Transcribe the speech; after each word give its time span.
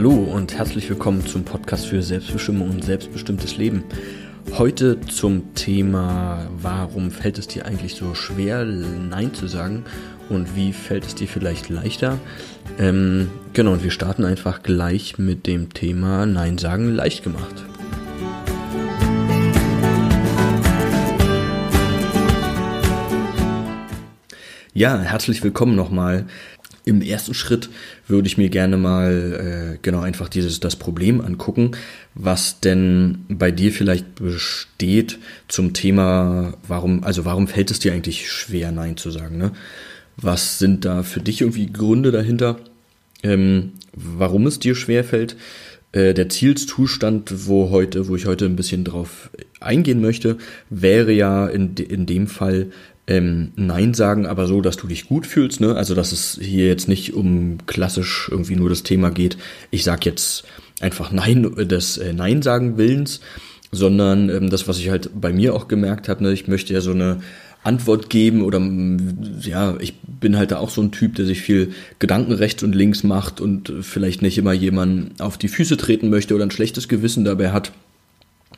Hallo 0.00 0.14
und 0.14 0.56
herzlich 0.56 0.88
willkommen 0.88 1.26
zum 1.26 1.44
Podcast 1.44 1.84
für 1.84 2.02
Selbstbestimmung 2.02 2.70
und 2.70 2.82
selbstbestimmtes 2.82 3.58
Leben. 3.58 3.84
Heute 4.56 4.98
zum 5.02 5.54
Thema, 5.54 6.48
warum 6.56 7.10
fällt 7.10 7.36
es 7.36 7.48
dir 7.48 7.66
eigentlich 7.66 7.96
so 7.96 8.14
schwer, 8.14 8.64
Nein 8.64 9.34
zu 9.34 9.46
sagen 9.46 9.84
und 10.30 10.56
wie 10.56 10.72
fällt 10.72 11.04
es 11.04 11.16
dir 11.16 11.28
vielleicht 11.28 11.68
leichter? 11.68 12.18
Ähm, 12.78 13.28
genau, 13.52 13.72
und 13.72 13.84
wir 13.84 13.90
starten 13.90 14.24
einfach 14.24 14.62
gleich 14.62 15.18
mit 15.18 15.46
dem 15.46 15.74
Thema 15.74 16.24
Nein 16.24 16.56
sagen 16.56 16.94
leicht 16.94 17.22
gemacht. 17.22 17.62
Ja, 24.72 24.98
herzlich 25.00 25.42
willkommen 25.42 25.76
nochmal. 25.76 26.24
Im 26.84 27.02
ersten 27.02 27.34
Schritt 27.34 27.68
würde 28.08 28.26
ich 28.26 28.38
mir 28.38 28.48
gerne 28.48 28.76
mal 28.76 29.74
äh, 29.74 29.78
genau 29.82 30.00
einfach 30.00 30.28
dieses 30.28 30.60
das 30.60 30.76
Problem 30.76 31.20
angucken, 31.20 31.72
was 32.14 32.60
denn 32.60 33.24
bei 33.28 33.50
dir 33.50 33.72
vielleicht 33.72 34.16
besteht 34.16 35.18
zum 35.48 35.72
Thema, 35.72 36.54
warum 36.66 37.04
also 37.04 37.24
warum 37.24 37.48
fällt 37.48 37.70
es 37.70 37.78
dir 37.78 37.92
eigentlich 37.92 38.30
schwer 38.30 38.72
Nein 38.72 38.96
zu 38.96 39.10
sagen? 39.10 39.38
Ne? 39.38 39.52
Was 40.16 40.58
sind 40.58 40.84
da 40.84 41.02
für 41.02 41.20
dich 41.20 41.42
irgendwie 41.42 41.66
Gründe 41.66 42.12
dahinter, 42.12 42.56
ähm, 43.22 43.72
warum 43.92 44.46
es 44.46 44.58
dir 44.58 44.74
schwer 44.74 45.04
fällt? 45.04 45.36
Äh, 45.92 46.14
der 46.14 46.28
Zielzustand, 46.28 47.48
wo 47.48 47.70
heute, 47.70 48.06
wo 48.06 48.14
ich 48.14 48.26
heute 48.26 48.44
ein 48.44 48.54
bisschen 48.54 48.84
drauf 48.84 49.30
eingehen 49.58 50.00
möchte, 50.00 50.38
wäre 50.68 51.12
ja 51.12 51.48
in, 51.48 51.74
in 51.74 52.06
dem 52.06 52.28
Fall 52.28 52.70
ähm, 53.06 53.52
Nein 53.56 53.94
sagen, 53.94 54.26
aber 54.26 54.46
so, 54.46 54.60
dass 54.60 54.76
du 54.76 54.86
dich 54.86 55.08
gut 55.08 55.26
fühlst. 55.26 55.60
Ne? 55.60 55.74
Also, 55.74 55.94
dass 55.94 56.12
es 56.12 56.38
hier 56.40 56.66
jetzt 56.66 56.88
nicht 56.88 57.14
um 57.14 57.58
klassisch 57.66 58.28
irgendwie 58.30 58.56
nur 58.56 58.68
das 58.68 58.82
Thema 58.82 59.10
geht, 59.10 59.36
ich 59.70 59.84
sag 59.84 60.06
jetzt 60.06 60.44
einfach 60.80 61.12
Nein 61.12 61.42
des 61.68 61.98
äh, 61.98 62.12
Nein 62.12 62.42
sagen 62.42 62.76
Willens, 62.78 63.20
sondern 63.72 64.28
ähm, 64.28 64.50
das, 64.50 64.68
was 64.68 64.78
ich 64.78 64.90
halt 64.90 65.10
bei 65.20 65.32
mir 65.32 65.54
auch 65.54 65.68
gemerkt 65.68 66.08
habe, 66.08 66.22
ne? 66.22 66.32
ich 66.32 66.48
möchte 66.48 66.72
ja 66.72 66.80
so 66.80 66.92
eine 66.92 67.20
Antwort 67.62 68.08
geben 68.08 68.42
oder 68.42 68.60
ja, 69.42 69.76
ich 69.80 69.94
bin 70.00 70.38
halt 70.38 70.50
da 70.50 70.58
auch 70.58 70.70
so 70.70 70.80
ein 70.80 70.92
Typ, 70.92 71.16
der 71.16 71.26
sich 71.26 71.42
viel 71.42 71.72
Gedanken 71.98 72.32
rechts 72.32 72.62
und 72.62 72.74
links 72.74 73.04
macht 73.04 73.40
und 73.40 73.72
vielleicht 73.82 74.22
nicht 74.22 74.38
immer 74.38 74.54
jemanden 74.54 75.20
auf 75.20 75.36
die 75.36 75.48
Füße 75.48 75.76
treten 75.76 76.08
möchte 76.08 76.34
oder 76.34 76.44
ein 76.44 76.50
schlechtes 76.50 76.88
Gewissen 76.88 77.24
dabei 77.24 77.50
hat. 77.52 77.72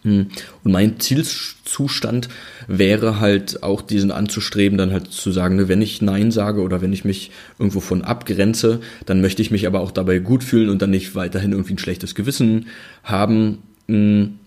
Hm. 0.03 0.27
Und 0.65 0.73
mein 0.73 0.99
Zielzustand 0.99 2.29
wäre 2.67 3.21
halt 3.21 3.63
auch 3.63 3.83
diesen 3.83 4.11
anzustreben, 4.11 4.77
dann 4.77 4.93
halt 4.93 5.13
zu 5.13 5.31
sagen, 5.31 5.57
ne, 5.57 5.69
wenn 5.69 5.81
ich 5.81 6.03
Nein 6.03 6.33
sage 6.33 6.63
oder 6.63 6.83
wenn 6.83 6.93
ich 6.93 7.05
mich 7.05 7.31
irgendwo 7.59 7.81
von 7.81 8.03
abgrenze, 8.03 8.81
dann 9.07 9.21
möchte 9.21 9.43
ich 9.43 9.51
mich 9.51 9.67
aber 9.67 9.81
auch 9.81 9.93
dabei 9.93 10.19
gut 10.19 10.43
fühlen 10.43 10.71
und 10.71 10.83
dann 10.83 10.91
nicht 10.91 11.15
weiterhin 11.15 11.53
irgendwie 11.53 11.75
ein 11.75 11.79
schlechtes 11.79 12.15
Gewissen 12.15 12.67
haben. 13.05 13.59
Hm. 13.89 14.39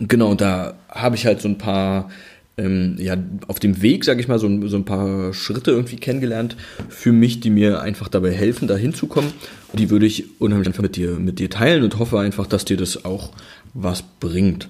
Genau, 0.00 0.34
da 0.34 0.74
habe 0.88 1.14
ich 1.14 1.24
halt 1.24 1.40
so 1.40 1.48
ein 1.48 1.56
paar, 1.58 2.10
ähm, 2.56 2.96
ja, 2.98 3.16
auf 3.46 3.60
dem 3.60 3.80
Weg, 3.80 4.04
sage 4.04 4.20
ich 4.20 4.26
mal, 4.26 4.40
so, 4.40 4.66
so 4.66 4.76
ein 4.76 4.84
paar 4.84 5.32
Schritte 5.32 5.70
irgendwie 5.70 5.96
kennengelernt 5.96 6.56
für 6.88 7.12
mich, 7.12 7.38
die 7.38 7.50
mir 7.50 7.80
einfach 7.80 8.08
dabei 8.08 8.32
helfen, 8.32 8.66
da 8.66 8.76
hinzukommen. 8.76 9.32
Und 9.70 9.78
die 9.78 9.90
würde 9.90 10.06
ich 10.06 10.40
unheimlich 10.40 10.66
einfach 10.66 10.82
mit 10.82 10.96
dir, 10.96 11.12
mit 11.12 11.38
dir 11.38 11.48
teilen 11.48 11.84
und 11.84 11.96
hoffe 12.00 12.18
einfach, 12.18 12.48
dass 12.48 12.64
dir 12.64 12.76
das 12.76 13.04
auch 13.04 13.30
was 13.74 14.02
bringt. 14.02 14.68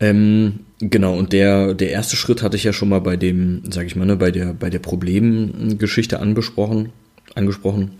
Ähm, 0.00 0.60
genau, 0.80 1.16
und 1.16 1.32
der, 1.32 1.74
der 1.74 1.90
erste 1.90 2.16
Schritt 2.16 2.42
hatte 2.42 2.56
ich 2.56 2.64
ja 2.64 2.72
schon 2.72 2.88
mal 2.88 3.00
bei 3.00 3.16
dem, 3.16 3.62
sag 3.70 3.86
ich 3.86 3.94
mal, 3.94 4.04
ne, 4.04 4.16
bei 4.16 4.30
der, 4.30 4.54
bei 4.54 4.70
der 4.70 4.80
Problemgeschichte 4.80 6.18
angesprochen, 6.18 6.90
angesprochen, 7.34 7.92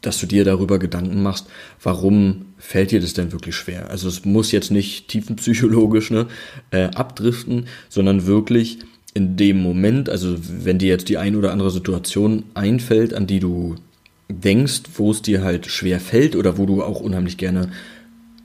dass 0.00 0.18
du 0.18 0.26
dir 0.26 0.44
darüber 0.44 0.78
Gedanken 0.78 1.22
machst, 1.22 1.46
warum 1.82 2.46
fällt 2.56 2.90
dir 2.90 3.00
das 3.00 3.14
denn 3.14 3.32
wirklich 3.32 3.54
schwer? 3.54 3.90
Also 3.90 4.08
es 4.08 4.24
muss 4.24 4.52
jetzt 4.52 4.70
nicht 4.70 5.08
tiefenpsychologisch 5.08 6.10
ne, 6.10 6.26
äh, 6.70 6.84
abdriften, 6.84 7.66
sondern 7.88 8.26
wirklich 8.26 8.78
in 9.14 9.36
dem 9.36 9.60
Moment, 9.60 10.08
also 10.08 10.36
wenn 10.38 10.78
dir 10.78 10.88
jetzt 10.88 11.08
die 11.08 11.18
ein 11.18 11.36
oder 11.36 11.52
andere 11.52 11.70
Situation 11.70 12.44
einfällt, 12.54 13.14
an 13.14 13.26
die 13.26 13.40
du 13.40 13.76
denkst, 14.28 14.82
wo 14.94 15.10
es 15.10 15.22
dir 15.22 15.42
halt 15.42 15.66
schwer 15.66 16.00
fällt 16.00 16.36
oder 16.36 16.58
wo 16.58 16.66
du 16.66 16.82
auch 16.82 17.00
unheimlich 17.00 17.36
gerne 17.36 17.70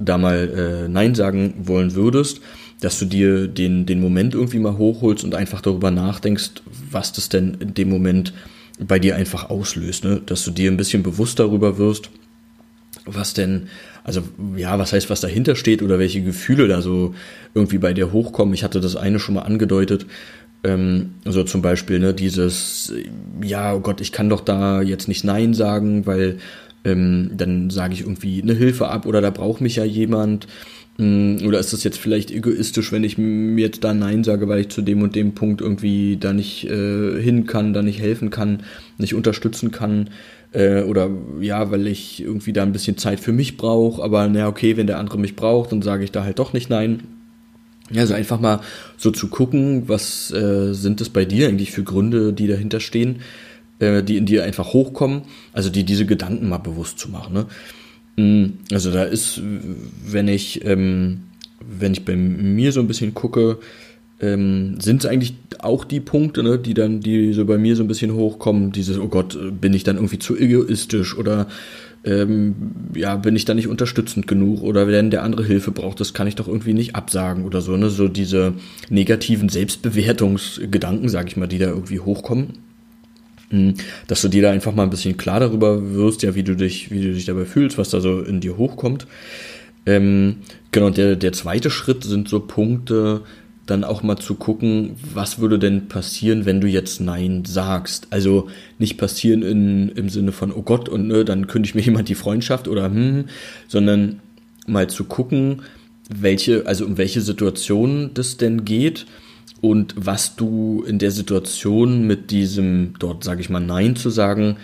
da 0.06 0.18
mal 0.18 0.86
äh, 0.86 0.88
Nein 0.88 1.16
sagen 1.16 1.54
wollen 1.58 1.96
würdest, 1.96 2.42
dass 2.82 3.00
du 3.00 3.06
dir 3.06 3.48
den, 3.48 3.86
den 3.86 4.02
Moment 4.02 4.34
irgendwie 4.34 4.60
mal 4.60 4.78
hochholst 4.78 5.24
und 5.24 5.36
einfach 5.36 5.62
darüber 5.62 5.92
nachdenkst, 5.92 6.52
was 6.92 7.14
das 7.14 7.30
denn 7.30 7.58
in 7.60 7.74
dem 7.74 7.90
Moment 7.90 8.34
bei 8.80 9.00
dir 9.00 9.16
einfach 9.16 9.50
auslöst, 9.50 10.04
ne? 10.04 10.22
dass 10.26 10.44
du 10.44 10.52
dir 10.52 10.70
ein 10.70 10.78
bisschen 10.78 11.04
bewusst 11.04 11.40
darüber 11.40 11.78
wirst, 11.78 12.10
was 13.06 13.34
denn, 13.34 13.68
also 14.04 14.24
ja, 14.56 14.78
was 14.80 14.94
heißt, 14.94 15.10
was 15.10 15.22
dahinter 15.22 15.56
steht 15.56 15.82
oder 15.82 16.00
welche 16.00 16.22
Gefühle 16.22 16.68
da 16.68 16.82
so 16.82 17.14
irgendwie 17.54 17.78
bei 17.78 17.94
dir 17.94 18.12
hochkommen. 18.12 18.54
Ich 18.54 18.64
hatte 18.64 18.82
das 18.82 18.96
eine 18.96 19.20
schon 19.20 19.36
mal 19.36 19.42
angedeutet, 19.42 20.06
ähm, 20.64 21.16
so 21.26 21.44
zum 21.44 21.62
Beispiel, 21.62 22.00
ne, 22.00 22.14
dieses, 22.14 22.94
ja, 23.42 23.74
oh 23.74 23.82
Gott, 23.82 24.00
ich 24.00 24.12
kann 24.12 24.30
doch 24.30 24.42
da 24.42 24.82
jetzt 24.82 25.08
nicht 25.08 25.24
Nein 25.24 25.54
sagen, 25.54 26.06
weil 26.06 26.38
ähm, 26.86 27.32
dann 27.36 27.70
sage 27.70 27.94
ich 27.94 28.02
irgendwie 28.02 28.42
eine 28.42 28.54
Hilfe 28.54 28.90
ab 28.90 29.06
oder 29.06 29.22
da 29.22 29.30
braucht 29.30 29.62
mich 29.62 29.78
ja 29.78 29.84
jemand. 29.84 30.48
Mm, 30.98 31.38
oder 31.46 31.60
ist 31.60 31.74
das 31.74 31.84
jetzt 31.84 31.98
vielleicht 31.98 32.30
egoistisch, 32.30 32.92
wenn 32.92 33.04
ich 33.04 33.18
mir 33.18 33.66
jetzt 33.66 33.84
da 33.84 33.94
Nein 33.94 34.24
sage, 34.24 34.48
weil 34.48 34.62
ich 34.62 34.70
zu 34.70 34.82
dem 34.82 35.02
und 35.02 35.16
dem 35.16 35.34
Punkt 35.34 35.62
irgendwie 35.62 36.18
da 36.18 36.34
nicht 36.34 36.66
äh, 36.66 37.22
hin 37.22 37.48
kann, 37.48 37.74
da 37.74 37.82
nicht 37.82 38.00
helfen 38.00 38.30
kann, 38.30 38.64
nicht 38.98 39.16
unterstützen 39.16 39.72
kann? 39.72 40.10
Äh, 40.52 40.84
oder 40.84 41.10
ja, 41.42 41.72
weil 41.72 41.88
ich 41.88 42.22
irgendwie 42.22 42.54
da 42.54 42.62
ein 42.64 42.74
bisschen 42.74 42.98
Zeit 42.98 43.20
für 43.20 43.34
mich 43.34 43.58
brauche, 43.58 44.04
aber 44.04 44.28
na 44.28 44.48
okay, 44.48 44.78
wenn 44.78 44.88
der 44.88 45.00
andere 45.00 45.18
mich 45.18 45.36
braucht, 45.36 45.72
dann 45.72 45.82
sage 45.82 46.04
ich 46.04 46.12
da 46.12 46.24
halt 46.24 46.40
doch 46.40 46.54
nicht 46.54 46.70
Nein. 46.70 47.04
Also 47.96 48.14
einfach 48.14 48.40
mal 48.40 48.62
so 48.98 49.12
zu 49.12 49.28
gucken, 49.28 49.84
was 49.88 50.32
äh, 50.32 50.74
sind 50.74 51.02
es 51.02 51.10
bei 51.10 51.26
dir 51.26 51.48
eigentlich 51.48 51.72
für 51.72 51.84
Gründe, 51.84 52.34
die 52.34 52.48
dahinter 52.48 52.80
stehen 52.80 53.18
äh, 53.80 54.04
die 54.04 54.18
in 54.18 54.26
dir 54.26 54.44
einfach 54.44 54.74
hochkommen, 54.74 55.24
also 55.54 55.70
die 55.70 55.84
diese 55.84 56.06
Gedanken 56.06 56.50
mal 56.50 56.58
bewusst 56.58 57.00
zu 57.00 57.10
machen. 57.10 57.34
Ne? 57.34 57.46
Mm, 58.16 58.74
also 58.74 58.92
da 58.92 59.04
ist, 59.04 59.42
wenn 60.06 60.28
ich, 60.28 60.64
ähm, 60.66 61.24
wenn 61.60 61.94
ich 61.94 62.06
bei 62.06 62.16
mir 62.16 62.72
so 62.72 62.80
ein 62.80 62.88
bisschen 62.88 63.14
gucke, 63.14 63.60
ähm, 64.20 64.80
sind 64.80 65.04
es 65.04 65.10
eigentlich 65.10 65.34
auch 65.60 65.84
die 65.86 66.00
Punkte, 66.00 66.44
ne, 66.44 66.58
die 66.58 66.74
dann, 66.74 67.02
die 67.02 67.34
so 67.34 67.46
bei 67.46 67.58
mir 67.58 67.76
so 67.76 67.84
ein 67.84 67.88
bisschen 67.88 68.14
hochkommen, 68.14 68.72
dieses, 68.72 68.98
oh 69.00 69.08
Gott, 69.08 69.38
bin 69.60 69.74
ich 69.74 69.84
dann 69.84 69.98
irgendwie 69.98 70.20
zu 70.20 70.38
egoistisch 70.38 71.18
oder 71.18 71.48
ähm, 72.06 72.56
ja, 72.96 73.16
bin 73.16 73.36
ich 73.36 73.46
da 73.46 73.54
nicht 73.54 73.68
unterstützend 73.68 74.28
genug 74.28 74.62
oder 74.62 74.88
wenn 74.88 75.10
der 75.10 75.24
andere 75.24 75.44
Hilfe 75.44 75.72
braucht, 75.72 76.00
das 76.00 76.14
kann 76.14 76.28
ich 76.28 76.36
doch 76.36 76.48
irgendwie 76.48 76.74
nicht 76.74 76.96
absagen 76.96 77.46
oder 77.46 77.62
so, 77.62 77.78
ne? 77.78 77.90
So 77.90 78.08
diese 78.08 78.54
negativen 78.90 79.50
Selbstbewertungsgedanken, 79.50 81.08
sag 81.08 81.28
ich 81.28 81.38
mal, 81.38 81.48
die 81.48 81.60
da 81.60 81.68
irgendwie 81.68 82.00
hochkommen. 82.00 82.60
Hm, 83.54 83.76
dass 84.08 84.24
du 84.24 84.30
dir 84.30 84.42
da 84.42 84.52
einfach 84.52 84.74
mal 84.74 84.82
ein 84.82 84.90
bisschen 84.90 85.16
klar 85.16 85.40
darüber 85.40 85.94
wirst, 85.94 86.24
ja, 86.24 86.34
wie 86.34 86.42
du 86.42 86.56
dich, 86.56 86.90
wie 86.90 87.04
du 87.04 87.14
dich 87.14 87.26
dabei 87.26 87.46
fühlst, 87.46 87.78
was 87.78 87.92
da 87.92 88.02
so 88.02 88.22
in 88.22 88.40
dir 88.40 88.58
hochkommt. 88.58 89.06
Ähm, 89.86 90.38
genau, 90.72 90.90
der, 90.90 91.16
der 91.16 91.34
zweite 91.34 91.70
Schritt 91.70 92.04
sind 92.04 92.28
so 92.28 92.40
Punkte, 92.40 93.22
dann 93.68 93.84
auch 93.84 94.02
mal 94.02 94.18
zu 94.18 94.34
gucken, 94.34 94.96
was 95.14 95.38
würde 95.38 95.60
denn 95.60 95.88
passieren, 95.88 96.46
wenn 96.46 96.62
du 96.62 96.68
jetzt 96.68 97.00
Nein 97.00 97.46
sagst. 97.46 98.08
Also 98.10 98.50
nicht 98.80 98.98
passieren 98.98 99.44
in, 99.44 99.90
im 99.90 100.10
Sinne 100.10 100.32
von, 100.32 100.52
oh 100.52 100.64
Gott, 100.64 100.90
und 100.90 101.08
ne, 101.08 101.24
dann 101.24 101.46
kündigt 101.46 101.76
mir 101.76 101.82
jemand 101.86 102.10
die 102.10 102.16
Freundschaft 102.16 102.68
oder 102.68 102.86
hm, 102.86 103.26
sondern 103.68 104.20
mal 104.66 104.90
zu 104.90 105.04
gucken, 105.04 105.62
welche, 106.10 106.66
also 106.66 106.86
um 106.86 106.98
welche 106.98 107.22
Situation 107.22 108.10
das 108.16 108.38
denn 108.38 108.66
geht 108.66 109.06
und 109.64 109.96
was 109.96 110.36
du 110.36 110.84
in 110.86 111.00
der 111.00 111.12
Situation 111.12 112.06
mit 112.06 112.32
diesem, 112.32 112.96
dort 113.00 113.24
sage 113.24 113.40
ich 113.40 113.50
mal, 113.50 113.62
Nein 113.62 113.96
zu 113.96 114.10
sagen, 114.10 114.58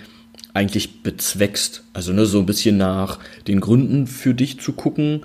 eigentlich 0.54 1.04
bezweckst. 1.04 1.86
Also 1.94 2.12
ne, 2.12 2.26
so 2.26 2.38
ein 2.40 2.46
bisschen 2.46 2.76
nach 2.76 3.20
den 3.48 3.62
Gründen 3.62 4.08
für 4.08 4.34
dich 4.34 4.60
zu 4.60 4.74
gucken. 4.74 5.22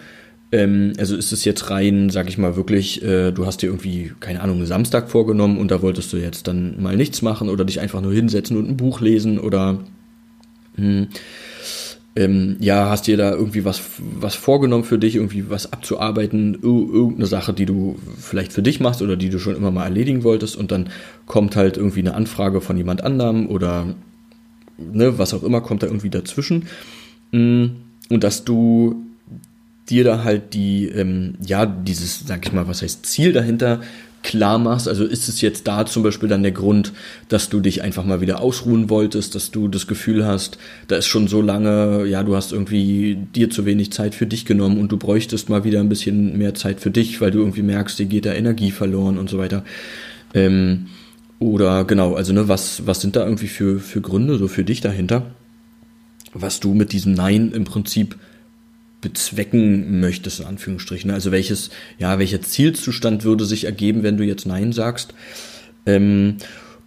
Ähm, 0.53 0.93
also 0.97 1.17
ist 1.17 1.33
es 1.33 1.45
jetzt 1.45 1.71
rein, 1.71 2.09
sage 2.09 2.29
ich 2.29 2.39
mal, 2.39 2.55
wirklich, 2.55 3.03
äh, 3.03 3.33
du 3.33 3.47
hast 3.47 3.63
dir 3.63 3.67
irgendwie, 3.67 4.13
keine 4.21 4.43
Ahnung, 4.43 4.65
Samstag 4.65 5.11
vorgenommen 5.11 5.59
und 5.59 5.73
da 5.73 5.83
wolltest 5.83 6.13
du 6.13 6.19
jetzt 6.19 6.47
dann 6.47 6.81
mal 6.81 6.97
nichts 6.97 7.21
machen 7.21 7.49
oder 7.49 7.65
dich 7.65 7.81
einfach 7.81 8.01
nur 8.01 8.13
hinsetzen 8.13 8.57
und 8.57 8.69
ein 8.69 8.77
Buch 8.77 9.01
lesen 9.01 9.41
oder 9.41 9.81
mh, 10.77 10.85
hm, 10.85 11.07
ähm, 12.17 12.57
ja, 12.61 12.89
hast 12.91 13.07
dir 13.07 13.17
da 13.17 13.33
irgendwie 13.33 13.65
was, 13.65 13.81
was 13.99 14.35
vorgenommen 14.35 14.85
für 14.85 14.99
dich, 14.99 15.17
irgendwie 15.17 15.51
was 15.51 15.73
abzuarbeiten, 15.73 16.55
irgendeine 16.63 17.27
Sache, 17.27 17.53
die 17.53 17.67
du 17.67 17.97
vielleicht 18.19 18.53
für 18.53 18.63
dich 18.63 18.79
machst 18.79 19.03
oder 19.03 19.17
die 19.17 19.31
du 19.31 19.39
schon 19.39 19.57
immer 19.57 19.73
mal 19.73 19.85
erledigen 19.85 20.23
wolltest 20.23 20.57
und 20.57 20.71
dann 20.71 20.91
kommt 21.27 21.57
halt 21.57 21.77
irgendwie 21.77 22.01
eine 22.01 22.15
Anfrage 22.15 22.61
von 22.61 22.77
jemand 22.77 23.03
anderem 23.03 23.49
oder 23.49 23.95
ne, 24.79 25.19
was 25.19 25.35
auch 25.35 25.43
immer 25.43 25.61
kommt 25.61 25.83
da 25.83 25.89
irgendwie 25.89 26.11
dazwischen. 26.11 26.69
Mm, 27.33 27.67
und 28.11 28.23
dass 28.23 28.45
du 28.45 29.05
dir 29.89 30.05
da 30.05 30.23
halt 30.23 30.55
die, 30.55 30.87
ähm, 30.87 31.35
ja, 31.45 31.67
dieses, 31.67 32.27
sag 32.27 32.47
ich 32.47 32.53
mal, 32.53 32.69
was 32.69 32.83
heißt 32.83 33.07
Ziel 33.07 33.33
dahinter 33.33 33.81
klar 34.25 34.59
machst. 34.59 34.89
Also 34.89 35.05
ist 35.05 35.29
es 35.29 35.41
jetzt 35.41 35.69
da 35.69 35.87
zum 35.87 36.03
Beispiel 36.03 36.29
dann 36.29 36.43
der 36.43 36.51
Grund, 36.51 36.93
dass 37.29 37.49
du 37.51 37.61
dich 37.61 37.83
einfach 37.83 38.05
mal 38.05 38.21
wieder 38.21 38.41
ausruhen 38.41 38.91
wolltest, 38.91 39.37
dass 39.37 39.53
du 39.53 39.69
das 39.69 39.87
Gefühl 39.87 40.27
hast, 40.27 40.59
da 40.89 40.97
ist 40.97 41.07
schon 41.07 41.29
so 41.29 41.41
lange, 41.41 42.07
ja, 42.07 42.25
du 42.25 42.35
hast 42.35 42.51
irgendwie 42.51 43.17
dir 43.35 43.51
zu 43.51 43.65
wenig 43.67 43.93
Zeit 43.93 44.15
für 44.17 44.27
dich 44.27 44.47
genommen 44.47 44.79
und 44.79 44.91
du 44.91 44.97
bräuchtest 44.97 45.49
mal 45.49 45.63
wieder 45.63 45.79
ein 45.79 45.89
bisschen 45.89 46.37
mehr 46.37 46.55
Zeit 46.55 46.81
für 46.81 46.91
dich, 46.91 47.21
weil 47.21 47.31
du 47.31 47.39
irgendwie 47.39 47.63
merkst, 47.63 47.99
dir 47.99 48.07
geht 48.07 48.27
da 48.27 48.33
Energie 48.33 48.73
verloren 48.73 49.19
und 49.19 49.31
so 49.31 49.39
weiter. 49.39 49.63
Ähm, 50.33 50.87
oder 51.39 51.85
genau, 51.85 52.15
also 52.15 52.33
ne, 52.33 52.49
was, 52.49 52.87
was 52.87 53.01
sind 53.01 53.17
da 53.17 53.25
irgendwie 53.25 53.49
für, 53.49 53.79
für 53.79 54.01
Gründe 54.01 54.39
so 54.39 54.49
für 54.49 54.65
dich 54.65 54.81
dahinter, 54.81 55.27
was 56.33 56.59
du 56.59 56.75
mit 56.75 56.93
diesem 56.93 57.13
Nein 57.13 57.53
im 57.53 57.65
Prinzip 57.65 58.17
bezwecken 59.05 60.01
möchtest, 60.01 60.41
in 60.41 60.47
Anführungsstrichen. 60.47 61.11
Also 61.11 61.31
welches, 61.31 61.71
ja, 61.99 62.19
welcher 62.19 62.41
Zielzustand 62.41 63.23
würde 63.23 63.45
sich 63.45 63.65
ergeben, 63.65 64.03
wenn 64.03 64.17
du 64.17 64.25
jetzt 64.25 64.47
Nein 64.47 64.73
sagst? 64.73 65.15
Ähm, 65.85 66.39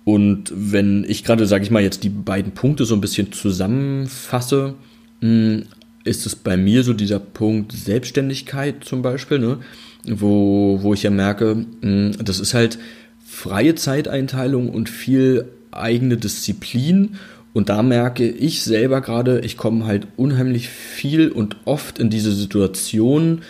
und 0.04 0.52
wenn 0.56 1.06
ich 1.08 1.24
gerade, 1.24 1.46
sage 1.46 1.64
ich 1.64 1.72
mal, 1.72 1.84
jetzt 1.84 2.04
die 2.04 2.10
beiden 2.10 2.54
Punkte 2.54 2.86
so 2.86 2.96
ein 2.96 3.02
bisschen 3.02 3.32
zusammenfasse, 3.32 4.74
hm, 5.22 5.66
ist 6.04 6.26
es 6.26 6.36
bei 6.36 6.58
mir 6.58 6.84
so 6.84 6.94
dieser 6.94 7.20
Punkt 7.20 7.72
Selbstständigkeit 7.72 8.84
zum 8.84 9.02
Beispiel, 9.04 9.38
ne? 9.38 9.60
wo, 10.06 10.80
wo 10.82 10.94
ich 10.94 11.04
ja 11.04 11.12
merke, 11.12 11.66
hm, 11.82 12.14
das 12.24 12.40
ist 12.40 12.56
halt 12.56 12.80
freie 13.26 13.76
Zeiteinteilung 13.76 14.70
und 14.70 14.90
viel 14.90 15.46
eigene 15.70 16.18
Disziplin 16.18 17.18
und 17.58 17.70
da 17.70 17.82
merke 17.82 18.30
ich 18.30 18.62
selber 18.62 19.02
gerade, 19.02 19.40
ich 19.40 19.58
komme 19.58 19.88
halt 19.88 20.06
unheimlich 20.16 20.70
viel 20.70 21.32
und 21.32 21.56
oft 21.66 21.98
in 21.98 22.12
diese 22.12 22.32
Situation, 22.32 23.42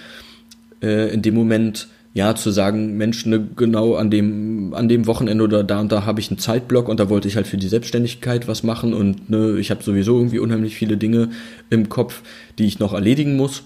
äh, 0.82 1.14
in 1.14 1.22
dem 1.22 1.36
Moment, 1.36 1.90
ja, 2.14 2.34
zu 2.34 2.52
sagen, 2.52 2.96
Mensch, 2.96 3.26
ne, 3.26 3.46
genau 3.58 3.96
an 3.96 4.10
dem, 4.10 4.74
an 4.74 4.88
dem 4.88 5.08
Wochenende 5.08 5.44
oder 5.44 5.62
da 5.66 5.82
und 5.82 5.92
da 5.92 6.06
habe 6.06 6.22
ich 6.22 6.32
einen 6.32 6.38
Zeitblock 6.38 6.88
und 6.88 7.02
da 7.02 7.10
wollte 7.10 7.28
ich 7.28 7.36
halt 7.36 7.48
für 7.48 7.58
die 7.58 7.68
Selbstständigkeit 7.68 8.48
was 8.48 8.64
machen 8.64 8.94
und 8.94 9.30
ne, 9.30 9.58
ich 9.60 9.72
habe 9.72 9.84
sowieso 9.84 10.16
irgendwie 10.16 10.40
unheimlich 10.40 10.78
viele 10.78 10.96
Dinge 10.96 11.32
im 11.70 11.90
Kopf, 11.90 12.22
die 12.60 12.66
ich 12.66 12.80
noch 12.80 12.94
erledigen 12.94 13.36
muss 13.36 13.64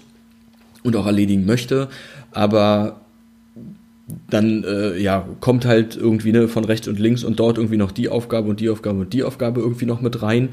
und 0.82 0.96
auch 0.96 1.06
erledigen 1.06 1.46
möchte. 1.46 1.86
Aber 2.32 3.01
dann 4.30 4.64
äh, 4.64 4.98
ja, 4.98 5.26
kommt 5.40 5.64
halt 5.64 5.96
irgendwie 5.96 6.32
ne, 6.32 6.48
von 6.48 6.64
rechts 6.64 6.88
und 6.88 6.98
links 6.98 7.24
und 7.24 7.38
dort 7.40 7.58
irgendwie 7.58 7.76
noch 7.76 7.92
die 7.92 8.08
Aufgabe 8.08 8.48
und 8.48 8.60
die 8.60 8.68
Aufgabe 8.68 9.00
und 9.00 9.12
die 9.12 9.22
Aufgabe 9.22 9.60
irgendwie 9.60 9.86
noch 9.86 10.00
mit 10.00 10.22
rein. 10.22 10.50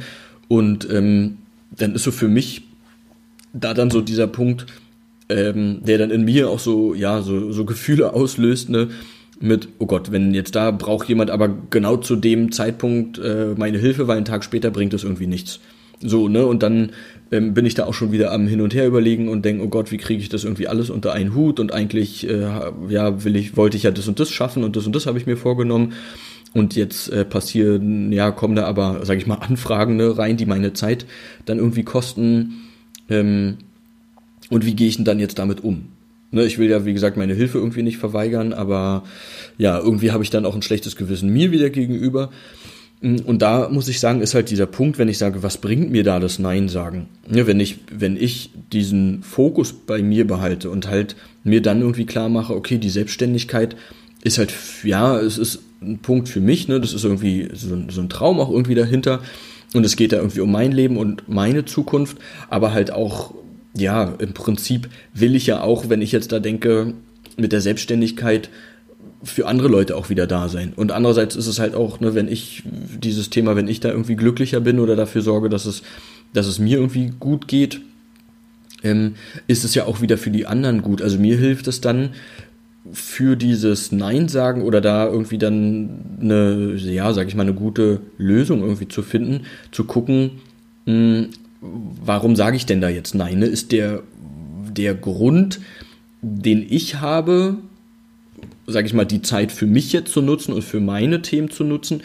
Und 0.48 0.90
ähm, 0.92 1.38
dann 1.72 1.96
ist 1.96 2.04
so 2.04 2.12
für 2.12 2.28
mich 2.28 2.64
da 3.54 3.74
dann 3.74 3.92
so 3.92 4.02
dieser 4.02 4.28
Punkt, 4.28 4.66
ähm, 5.30 5.80
der 5.84 5.98
dann 5.98 6.12
in 6.12 6.26
mir 6.26 6.50
auch 6.50 6.60
so, 6.60 6.94
ja, 6.94 7.22
so, 7.22 7.52
so 7.52 7.66
Gefühle 7.66 8.14
auslöst, 8.14 8.70
ne, 8.70 8.90
mit, 9.40 9.70
oh 9.80 9.86
Gott, 9.86 10.12
wenn 10.12 10.34
jetzt 10.34 10.56
da 10.56 10.72
braucht 10.72 11.08
jemand 11.08 11.32
aber 11.32 11.50
genau 11.70 11.98
zu 11.98 12.16
dem 12.16 12.52
Zeitpunkt 12.52 13.20
äh, 13.20 13.54
meine 13.56 13.78
Hilfe, 13.78 14.08
weil 14.08 14.18
einen 14.18 14.26
Tag 14.26 14.44
später 14.44 14.70
bringt 14.70 14.94
das 14.94 15.04
irgendwie 15.04 15.28
nichts. 15.28 15.60
So, 16.02 16.28
ne, 16.28 16.46
und 16.46 16.64
dann 16.64 16.92
ähm, 17.32 17.54
bin 17.54 17.66
ich 17.66 17.76
da 17.76 17.86
auch 17.86 17.94
schon 17.94 18.12
wieder 18.12 18.32
am 18.32 18.48
Hin 18.48 18.62
und 18.62 18.74
Her 18.74 18.88
überlegen 18.88 19.30
und 19.30 19.46
denke, 19.46 19.64
oh 19.64 19.68
Gott, 19.68 19.92
wie 19.92 19.98
kriege 19.98 20.22
ich 20.22 20.30
das 20.30 20.44
irgendwie 20.44 20.68
alles 20.68 20.90
unter 20.90 21.14
einen 21.14 21.36
Hut 21.36 21.60
und 21.60 21.74
eigentlich, 21.74 22.28
äh, 22.28 22.48
ja, 22.90 23.24
will 23.24 23.36
ich, 23.36 23.56
wollte 23.56 23.78
ich 23.78 23.84
ja 23.84 23.92
das 23.92 24.08
und 24.08 24.20
das 24.20 24.32
schaffen 24.32 24.64
und 24.64 24.76
das 24.76 24.86
und 24.86 24.96
das 24.96 25.06
habe 25.06 25.18
ich 25.18 25.26
mir 25.26 25.38
vorgenommen. 25.38 25.94
Und 26.52 26.76
jetzt 26.76 27.10
äh, 27.10 27.26
passieren, 27.26 28.12
ja, 28.12 28.32
kommen 28.32 28.56
da 28.56 28.66
aber, 28.66 29.06
sage 29.06 29.20
ich 29.20 29.28
mal, 29.28 29.36
Anfragen 29.36 29.98
ne, 29.98 30.18
rein, 30.18 30.36
die 30.36 30.48
meine 30.48 30.74
Zeit 30.74 31.06
dann 31.46 31.60
irgendwie 31.60 31.84
kosten. 31.84 32.64
Ähm, 33.08 33.58
und 34.50 34.66
wie 34.66 34.74
gehe 34.74 34.88
ich 34.88 34.96
denn 34.96 35.06
dann 35.06 35.20
jetzt 35.20 35.38
damit 35.38 35.64
um? 35.64 35.90
Ne, 36.32 36.46
ich 36.46 36.58
will 36.58 36.70
ja, 36.70 36.86
wie 36.86 36.94
gesagt, 36.94 37.18
meine 37.18 37.36
Hilfe 37.36 37.60
irgendwie 37.60 37.84
nicht 37.84 37.98
verweigern, 37.98 38.54
aber 38.54 39.04
ja, 39.60 39.78
irgendwie 39.80 40.12
habe 40.12 40.24
ich 40.24 40.32
dann 40.32 40.46
auch 40.46 40.56
ein 40.56 40.64
schlechtes 40.64 40.96
Gewissen 40.96 41.30
mir 41.30 41.52
wieder 41.52 41.70
gegenüber. 41.70 42.32
Und 43.02 43.42
da 43.42 43.70
muss 43.70 43.88
ich 43.88 44.02
sagen, 44.02 44.20
ist 44.20 44.36
halt 44.36 44.50
dieser 44.50 44.66
Punkt, 44.66 44.98
wenn 44.98 45.08
ich 45.08 45.18
sage, 45.18 45.42
was 45.42 45.58
bringt 45.58 45.90
mir 45.90 46.04
da 46.04 46.20
das 46.20 46.38
Nein 46.38 46.68
sagen? 46.68 47.08
Ja, 47.32 47.48
wenn 47.48 47.62
ich, 47.62 47.80
wenn 47.92 48.18
ich 48.18 48.52
diesen 48.74 49.24
Fokus 49.24 49.72
bei 49.72 50.02
mir 50.02 50.28
behalte 50.28 50.70
und 50.70 50.88
halt 50.88 51.16
mir 51.46 51.62
dann 51.62 51.80
irgendwie 51.80 52.06
klar 52.06 52.28
mache, 52.28 52.54
okay, 52.54 52.78
die 52.78 52.90
Selbstständigkeit 52.90 53.78
ist 54.22 54.38
halt, 54.38 54.54
ja, 54.84 55.18
es 55.18 55.38
ist 55.38 55.62
ein 55.82 56.00
Punkt 56.00 56.28
für 56.28 56.42
mich, 56.42 56.68
ne, 56.68 56.82
das 56.82 56.92
ist 56.92 57.06
irgendwie 57.06 57.48
so, 57.54 57.78
so 57.90 58.02
ein 58.02 58.10
Traum 58.10 58.38
auch 58.40 58.50
irgendwie 58.50 58.76
dahinter. 58.76 59.22
Und 59.74 59.86
es 59.86 59.96
geht 59.96 60.12
da 60.12 60.18
irgendwie 60.18 60.42
um 60.42 60.52
mein 60.52 60.74
Leben 60.74 60.98
und 60.98 61.30
meine 61.30 61.64
Zukunft, 61.64 62.18
aber 62.50 62.74
halt 62.74 62.92
auch, 62.92 63.34
ja, 63.76 64.16
im 64.20 64.34
Prinzip 64.34 64.90
will 65.14 65.36
ich 65.36 65.48
ja 65.48 65.62
auch, 65.62 65.88
wenn 65.88 66.02
ich 66.02 66.12
jetzt 66.12 66.34
da 66.34 66.40
denke, 66.40 66.96
mit 67.38 67.54
der 67.54 67.62
Selbstständigkeit 67.62 68.50
für 69.24 69.48
andere 69.48 69.68
Leute 69.68 69.98
auch 69.98 70.10
wieder 70.10 70.28
da 70.28 70.48
sein. 70.48 70.74
Und 70.76 70.92
andererseits 70.92 71.36
ist 71.36 71.48
es 71.48 71.60
halt 71.60 71.76
auch, 71.76 72.00
ne, 72.00 72.16
wenn 72.16 72.28
ich 72.28 72.64
dieses 72.66 73.30
Thema, 73.30 73.56
wenn 73.56 73.68
ich 73.68 73.80
da 73.80 73.90
irgendwie 73.90 74.16
glücklicher 74.16 74.62
bin 74.62 74.80
oder 74.80 74.96
dafür 74.96 75.22
sorge, 75.22 75.50
dass 75.50 75.66
es, 75.66 75.82
dass 76.34 76.48
es 76.48 76.60
mir 76.60 76.78
irgendwie 76.78 77.12
gut 77.20 77.48
geht, 77.48 77.82
ähm, 78.84 79.16
ist 79.48 79.66
es 79.66 79.76
ja 79.76 79.86
auch 79.86 80.02
wieder 80.02 80.18
für 80.18 80.32
die 80.32 80.46
anderen 80.46 80.82
gut. 80.82 81.02
Also 81.02 81.20
mir 81.20 81.38
hilft 81.38 81.68
es 81.68 81.82
dann 81.82 82.12
für 82.94 83.36
dieses 83.36 83.92
Nein 83.92 84.30
sagen 84.30 84.62
oder 84.62 84.80
da 84.80 85.06
irgendwie 85.06 85.38
dann 85.38 86.18
eine, 86.22 86.76
ja, 86.76 87.12
sag 87.14 87.28
ich 87.28 87.36
mal, 87.36 87.44
eine 87.44 87.54
gute 87.54 88.00
Lösung 88.18 88.62
irgendwie 88.62 88.88
zu 88.88 89.02
finden, 89.02 89.46
zu 89.72 89.84
gucken, 89.84 90.32
mh, 90.86 90.94
hm, 90.94 91.30
warum 91.62 92.38
sage 92.38 92.56
ich 92.56 92.66
denn 92.66 92.80
da 92.80 92.88
jetzt 92.88 93.16
Nein? 93.16 93.40
Ne? 93.40 93.46
Ist 93.46 93.74
der, 93.74 94.02
der 94.72 94.96
Grund, 94.96 95.60
den 96.22 96.66
ich 96.68 97.02
habe, 97.02 97.58
sage 98.72 98.88
ich 98.88 98.94
mal, 98.94 99.06
die 99.06 99.22
Zeit 99.22 99.52
für 99.52 99.66
mich 99.66 99.92
jetzt 99.94 100.12
zu 100.12 100.22
nutzen 100.22 100.54
und 100.54 100.64
für 100.64 100.80
meine 100.80 101.22
Themen 101.22 101.50
zu 101.50 101.64
nutzen, 101.64 102.02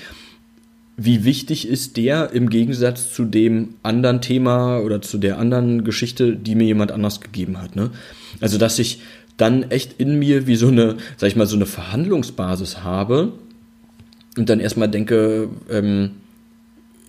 wie 0.97 1.25
wichtig 1.25 1.67
ist 1.67 1.97
der 1.97 2.31
im 2.33 2.51
Gegensatz 2.51 3.13
zu 3.13 3.25
dem 3.25 3.75
anderen 3.83 4.21
Thema 4.21 4.79
oder 4.79 5.03
zu 5.03 5.19
der 5.19 5.39
anderen 5.39 5.85
Geschichte, 5.85 6.37
die 6.37 6.55
mir 6.55 6.65
jemand 6.65 6.93
anders 6.93 7.21
gegeben 7.21 7.61
hat. 7.61 7.75
Ne? 7.75 7.91
Also, 8.41 8.59
dass 8.59 8.79
ich 8.79 9.01
dann 9.37 9.65
echt 9.71 9.95
in 9.99 10.19
mir 10.19 10.47
wie 10.47 10.57
so 10.57 10.69
eine, 10.69 10.97
sag 11.17 11.29
ich 11.29 11.37
mal, 11.37 11.47
so 11.47 11.57
eine 11.57 11.67
Verhandlungsbasis 11.67 12.85
habe 12.85 13.33
und 14.37 14.49
dann 14.49 14.61
erstmal 14.61 14.89
denke, 14.89 15.49
ähm, 15.69 16.11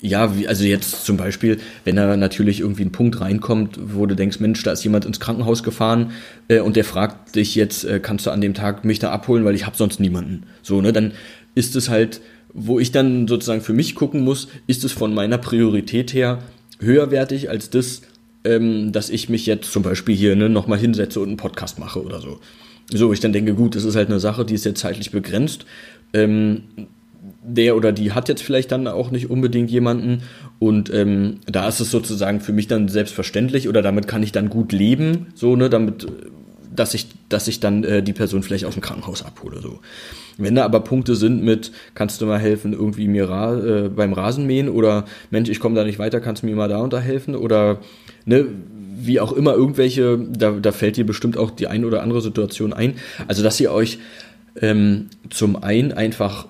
ja, 0.05 0.37
wie, 0.37 0.47
also 0.47 0.63
jetzt 0.63 1.05
zum 1.05 1.17
Beispiel, 1.17 1.57
wenn 1.83 1.95
da 1.95 2.15
natürlich 2.15 2.59
irgendwie 2.59 2.83
ein 2.83 2.91
Punkt 2.91 3.19
reinkommt, 3.21 3.79
wo 3.81 4.05
du 4.05 4.15
denkst, 4.15 4.39
Mensch, 4.39 4.61
da 4.63 4.71
ist 4.71 4.83
jemand 4.83 5.05
ins 5.05 5.19
Krankenhaus 5.19 5.63
gefahren 5.63 6.11
äh, 6.47 6.59
und 6.59 6.75
der 6.75 6.85
fragt 6.85 7.35
dich 7.35 7.55
jetzt, 7.55 7.83
äh, 7.85 7.99
kannst 7.99 8.25
du 8.25 8.31
an 8.31 8.41
dem 8.41 8.53
Tag 8.53 8.85
mich 8.85 8.99
da 8.99 9.11
abholen, 9.11 9.45
weil 9.45 9.55
ich 9.55 9.65
habe 9.65 9.75
sonst 9.75 9.99
niemanden. 9.99 10.43
So, 10.61 10.81
ne, 10.81 10.93
dann 10.93 11.13
ist 11.55 11.75
es 11.75 11.89
halt, 11.89 12.21
wo 12.53 12.79
ich 12.79 12.91
dann 12.91 13.27
sozusagen 13.27 13.61
für 13.61 13.73
mich 13.73 13.95
gucken 13.95 14.21
muss, 14.21 14.47
ist 14.67 14.83
es 14.83 14.91
von 14.91 15.13
meiner 15.13 15.37
Priorität 15.37 16.13
her 16.13 16.39
höherwertig 16.79 17.49
als 17.49 17.69
das, 17.69 18.01
ähm, 18.43 18.91
dass 18.91 19.09
ich 19.09 19.29
mich 19.29 19.45
jetzt 19.45 19.71
zum 19.71 19.83
Beispiel 19.83 20.15
hier 20.15 20.35
ne, 20.35 20.49
nochmal 20.49 20.79
hinsetze 20.79 21.19
und 21.19 21.29
einen 21.29 21.37
Podcast 21.37 21.79
mache 21.79 22.03
oder 22.03 22.21
so. 22.21 22.39
So, 22.93 23.11
ich 23.11 23.19
dann 23.19 23.33
denke, 23.33 23.55
gut, 23.55 23.75
das 23.75 23.83
ist 23.83 23.95
halt 23.95 24.09
eine 24.09 24.19
Sache, 24.19 24.45
die 24.45 24.53
ist 24.53 24.65
jetzt 24.65 24.79
zeitlich 24.79 25.09
begrenzt. 25.09 25.65
Ähm, 26.13 26.63
der 27.47 27.75
oder 27.75 27.91
die 27.91 28.11
hat 28.11 28.29
jetzt 28.29 28.41
vielleicht 28.41 28.71
dann 28.71 28.87
auch 28.87 29.11
nicht 29.11 29.29
unbedingt 29.29 29.69
jemanden 29.69 30.23
und 30.59 30.93
ähm, 30.93 31.39
da 31.45 31.67
ist 31.67 31.79
es 31.79 31.91
sozusagen 31.91 32.39
für 32.41 32.53
mich 32.53 32.67
dann 32.67 32.87
selbstverständlich 32.87 33.69
oder 33.69 33.81
damit 33.81 34.07
kann 34.07 34.23
ich 34.23 34.31
dann 34.31 34.49
gut 34.49 34.71
leben, 34.71 35.27
so 35.35 35.55
ne, 35.55 35.69
damit, 35.69 36.07
dass 36.75 36.93
ich, 36.93 37.07
dass 37.29 37.47
ich 37.47 37.59
dann 37.59 37.83
äh, 37.83 38.03
die 38.03 38.13
Person 38.13 38.43
vielleicht 38.43 38.65
aus 38.65 38.73
dem 38.73 38.81
Krankenhaus 38.81 39.23
abhole, 39.23 39.59
so. 39.61 39.79
Wenn 40.37 40.55
da 40.55 40.65
aber 40.65 40.81
Punkte 40.81 41.15
sind 41.15 41.43
mit, 41.43 41.71
kannst 41.93 42.19
du 42.19 42.25
mal 42.25 42.39
helfen, 42.39 42.73
irgendwie 42.73 43.07
mir 43.07 43.29
ra 43.29 43.57
äh, 43.57 43.89
beim 43.89 44.11
Rasenmähen 44.11 44.67
oder 44.67 45.05
Mensch, 45.29 45.49
ich 45.49 45.61
komme 45.61 45.75
da 45.75 45.85
nicht 45.85 45.97
weiter, 45.97 46.19
kannst 46.19 46.43
du 46.43 46.47
mir 46.47 46.55
mal 46.55 46.67
da 46.67 46.79
unterhelfen 46.79 47.35
oder 47.35 47.79
ne, 48.25 48.45
wie 48.97 49.19
auch 49.19 49.31
immer 49.31 49.53
irgendwelche, 49.53 50.17
da, 50.17 50.51
da 50.51 50.71
fällt 50.71 50.97
dir 50.97 51.05
bestimmt 51.05 51.37
auch 51.37 51.51
die 51.51 51.67
ein 51.67 51.85
oder 51.85 52.01
andere 52.01 52.21
Situation 52.21 52.73
ein. 52.73 52.95
Also 53.27 53.43
dass 53.43 53.59
ihr 53.59 53.71
euch 53.71 53.99
ähm, 54.61 55.07
zum 55.29 55.61
einen 55.61 55.91
einfach 55.93 56.47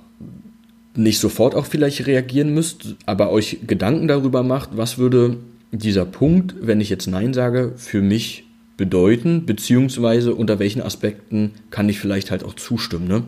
nicht 0.98 1.20
sofort 1.20 1.56
auch 1.56 1.66
vielleicht 1.66 2.08
reagieren 2.08 2.54
müsst, 2.54 2.96
aber 3.06 3.32
euch 3.32 3.60
Gedanken 3.68 4.08
darüber 4.08 4.44
macht, 4.44 4.72
was 4.78 4.98
würde 4.98 5.38
dieser 5.72 6.06
Punkt, 6.06 6.56
wenn 6.62 6.82
ich 6.82 6.90
jetzt 6.90 7.08
Nein 7.08 7.34
sage, 7.34 7.74
für 7.76 8.02
mich 8.02 8.46
bedeuten, 8.78 9.46
beziehungsweise 9.46 10.36
unter 10.36 10.60
welchen 10.60 10.82
Aspekten 10.82 11.52
kann 11.70 11.90
ich 11.90 12.00
vielleicht 12.00 12.32
halt 12.32 12.44
auch 12.44 12.56
zustimmen. 12.56 13.08
Ne? 13.08 13.24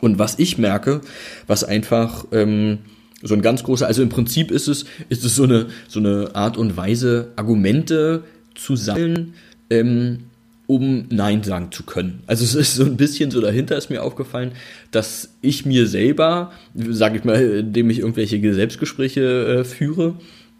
Und 0.00 0.18
was 0.18 0.38
ich 0.38 0.58
merke, 0.58 1.00
was 1.46 1.64
einfach 1.64 2.26
ähm, 2.32 2.78
so 3.22 3.34
ein 3.34 3.42
ganz 3.42 3.62
großer, 3.62 3.86
also 3.86 4.02
im 4.02 4.08
Prinzip 4.08 4.50
ist 4.50 4.68
es, 4.68 4.84
ist 5.08 5.24
es 5.24 5.36
so 5.36 5.44
eine, 5.44 5.66
so 5.88 6.00
eine 6.00 6.34
Art 6.34 6.56
und 6.56 6.76
Weise, 6.76 7.32
Argumente 7.36 8.24
zu 8.54 8.76
sammeln, 8.76 9.34
ähm, 9.70 10.24
um 10.66 11.06
Nein 11.10 11.42
sagen 11.42 11.70
zu 11.70 11.84
können. 11.84 12.22
Also 12.26 12.44
es 12.44 12.54
ist 12.54 12.74
so 12.74 12.84
ein 12.84 12.96
bisschen 12.96 13.30
so 13.30 13.40
dahinter 13.40 13.76
ist 13.76 13.90
mir 13.90 14.02
aufgefallen, 14.02 14.52
dass 14.90 15.30
ich 15.40 15.64
mir 15.64 15.86
selber, 15.86 16.52
sage 16.74 17.18
ich 17.18 17.24
mal, 17.24 17.40
indem 17.40 17.90
ich 17.90 18.00
irgendwelche 18.00 18.54
Selbstgespräche 18.54 19.60
äh, 19.60 19.64
führe, 19.64 20.14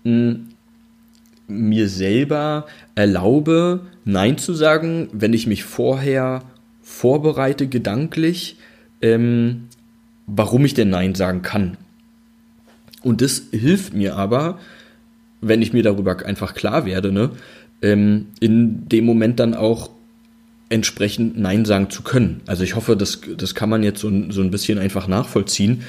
mh, 0.04 0.36
mir 1.48 1.88
selber 1.88 2.66
erlaube, 2.94 3.80
Nein 4.04 4.38
zu 4.38 4.54
sagen, 4.54 5.08
wenn 5.12 5.32
ich 5.32 5.46
mich 5.46 5.64
vorher 5.64 6.42
vorbereite, 6.82 7.66
gedanklich, 7.66 8.56
ähm, 9.02 9.64
warum 10.26 10.64
ich 10.64 10.74
denn 10.74 10.90
Nein 10.90 11.14
sagen 11.14 11.42
kann. 11.42 11.76
Und 13.02 13.22
das 13.22 13.42
hilft 13.50 13.94
mir 13.94 14.16
aber, 14.16 14.58
wenn 15.40 15.62
ich 15.62 15.72
mir 15.72 15.82
darüber 15.82 16.24
einfach 16.24 16.54
klar 16.54 16.86
werde, 16.86 17.12
ne, 17.12 17.30
ähm, 17.82 18.28
in 18.40 18.88
dem 18.88 19.04
Moment 19.04 19.38
dann 19.38 19.54
auch 19.54 19.90
entsprechend 20.68 21.38
Nein 21.38 21.64
sagen 21.64 21.90
zu 21.90 22.02
können. 22.02 22.40
Also 22.46 22.64
ich 22.64 22.74
hoffe, 22.74 22.96
das, 22.96 23.20
das 23.36 23.54
kann 23.54 23.68
man 23.68 23.82
jetzt 23.82 24.00
so, 24.00 24.10
so 24.30 24.42
ein 24.42 24.50
bisschen 24.50 24.78
einfach 24.78 25.06
nachvollziehen. 25.06 25.84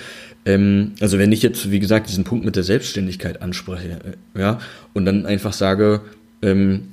Ähm, 0.46 0.94
also 1.00 1.18
wenn 1.18 1.32
ich 1.32 1.42
jetzt, 1.42 1.72
wie 1.72 1.80
gesagt, 1.80 2.10
diesen 2.10 2.24
Punkt 2.24 2.46
mit 2.46 2.56
der 2.56 2.64
Selbstständigkeit 2.64 3.42
anspreche, 3.42 4.00
äh, 4.36 4.40
ja, 4.40 4.60
und 4.94 5.06
dann 5.06 5.26
einfach 5.26 5.54
sage, 5.54 6.02
ähm, 6.42 6.90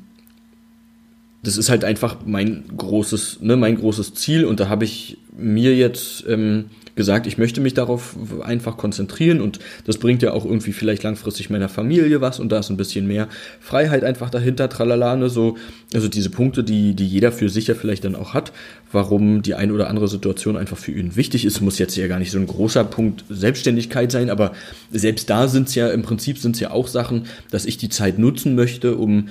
das 1.43 1.59
ist 1.59 1.69
halt 1.69 1.85
einfach 1.85 2.19
mein 2.25 2.65
großes, 2.75 3.41
ne, 3.43 3.57
mein 3.57 3.77
großes 3.77 4.15
Ziel 4.15 4.47
und 4.47 4.61
da 4.61 4.69
habe 4.69 4.85
ich 4.85 5.19
mir 5.37 5.77
jetzt 5.77 6.25
ähm, 6.27 6.67
gesagt, 6.95 7.27
ich 7.27 7.39
möchte 7.39 7.61
mich 7.61 7.75
darauf 7.75 8.17
einfach 8.43 8.77
konzentrieren 8.77 9.41
und 9.41 9.59
das 9.85 9.99
bringt 9.99 10.23
ja 10.23 10.33
auch 10.33 10.45
irgendwie 10.45 10.73
vielleicht 10.73 11.03
langfristig 11.03 11.51
meiner 11.51 11.69
Familie 11.69 12.21
was 12.21 12.39
und 12.39 12.53
da 12.53 12.61
ist 12.61 12.71
ein 12.71 12.77
bisschen 12.77 13.07
mehr 13.07 13.29
Freiheit 13.61 14.05
einfach 14.05 14.31
dahinter, 14.31 14.69
tralala, 14.69 15.17
ne, 15.17 15.29
so, 15.29 15.57
also 15.93 16.09
diese 16.09 16.31
Punkte, 16.31 16.63
die, 16.63 16.95
die 16.95 17.07
jeder 17.07 17.33
für 17.33 17.49
sich 17.49 17.67
ja 17.67 17.75
vielleicht 17.75 18.05
dann 18.05 18.15
auch 18.15 18.35
hat, 18.35 18.53
warum 18.93 19.43
die 19.43 19.55
eine 19.55 19.73
oder 19.73 19.89
andere 19.89 20.09
Situation 20.09 20.57
einfach 20.57 20.79
für 20.79 20.93
ihn 20.93 21.17
wichtig 21.17 21.45
ist, 21.45 21.61
muss 21.61 21.79
jetzt 21.79 21.97
ja 21.97 22.07
gar 22.07 22.19
nicht 22.19 22.31
so 22.31 22.39
ein 22.39 22.47
großer 22.47 22.85
Punkt 22.85 23.25
Selbstständigkeit 23.29 24.13
sein, 24.13 24.31
aber 24.31 24.53
selbst 24.93 25.29
da 25.31 25.49
sind 25.49 25.69
es 25.69 25.75
ja, 25.75 25.89
im 25.89 26.03
Prinzip 26.03 26.39
sind 26.39 26.55
es 26.55 26.61
ja 26.61 26.71
auch 26.71 26.87
Sachen, 26.87 27.27
dass 27.51 27.65
ich 27.65 27.77
die 27.77 27.89
Zeit 27.89 28.19
nutzen 28.19 28.55
möchte, 28.55 28.97
um 28.97 29.29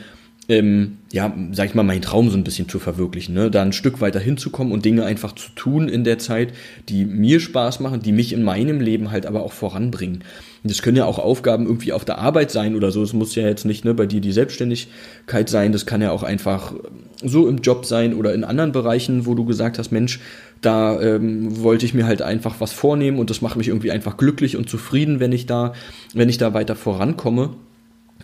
ähm, 0.49 0.97
ja, 1.11 1.33
sag 1.53 1.67
ich 1.67 1.75
mal, 1.75 1.83
meinen 1.83 2.01
Traum 2.01 2.29
so 2.29 2.37
ein 2.37 2.43
bisschen 2.43 2.67
zu 2.67 2.79
verwirklichen, 2.79 3.33
ne? 3.33 3.49
da 3.49 3.61
ein 3.61 3.71
Stück 3.71 4.01
weiter 4.01 4.19
hinzukommen 4.19 4.73
und 4.73 4.83
Dinge 4.83 5.05
einfach 5.05 5.33
zu 5.33 5.49
tun 5.55 5.87
in 5.87 6.03
der 6.03 6.19
Zeit, 6.19 6.53
die 6.89 7.05
mir 7.05 7.39
Spaß 7.39 7.79
machen, 7.79 8.01
die 8.01 8.11
mich 8.11 8.33
in 8.33 8.43
meinem 8.43 8.81
Leben 8.81 9.11
halt 9.11 9.25
aber 9.25 9.43
auch 9.43 9.53
voranbringen. 9.53 10.23
Das 10.65 10.81
können 10.81 10.97
ja 10.97 11.05
auch 11.05 11.19
Aufgaben 11.19 11.65
irgendwie 11.65 11.91
auf 11.93 12.05
der 12.05 12.19
Arbeit 12.19 12.51
sein 12.51 12.75
oder 12.75 12.91
so. 12.91 13.03
Es 13.03 13.13
muss 13.13 13.35
ja 13.35 13.43
jetzt 13.43 13.65
nicht 13.65 13.83
ne, 13.83 13.93
bei 13.93 14.05
dir 14.05 14.21
die 14.21 14.31
Selbstständigkeit 14.31 15.49
sein. 15.49 15.73
Das 15.73 15.85
kann 15.85 16.01
ja 16.01 16.11
auch 16.11 16.23
einfach 16.23 16.73
so 17.21 17.47
im 17.47 17.57
Job 17.57 17.85
sein 17.85 18.13
oder 18.13 18.33
in 18.33 18.45
anderen 18.45 18.71
Bereichen, 18.71 19.25
wo 19.25 19.35
du 19.35 19.43
gesagt 19.45 19.77
hast, 19.77 19.91
Mensch, 19.91 20.19
da 20.61 21.01
ähm, 21.01 21.61
wollte 21.61 21.85
ich 21.85 21.93
mir 21.93 22.05
halt 22.05 22.21
einfach 22.21 22.55
was 22.59 22.71
vornehmen 22.71 23.19
und 23.19 23.29
das 23.29 23.41
macht 23.41 23.57
mich 23.57 23.67
irgendwie 23.67 23.91
einfach 23.91 24.15
glücklich 24.15 24.55
und 24.55 24.69
zufrieden, 24.69 25.19
wenn 25.19 25.33
ich 25.33 25.45
da, 25.45 25.73
wenn 26.13 26.29
ich 26.29 26.37
da 26.37 26.53
weiter 26.53 26.75
vorankomme. 26.75 27.51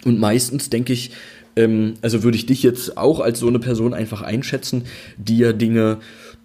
Und 0.05 0.17
meistens 0.17 0.69
denke 0.69 0.93
ich, 0.93 1.11
ähm, 1.59 1.95
also 2.01 2.23
würde 2.23 2.37
ich 2.37 2.45
dich 2.45 2.63
jetzt 2.63 2.97
auch 2.97 3.19
als 3.19 3.39
so 3.39 3.47
eine 3.47 3.59
Person 3.59 3.93
einfach 3.93 4.21
einschätzen, 4.21 4.83
die 5.17 5.37
ja 5.37 5.53
Dinge 5.53 5.97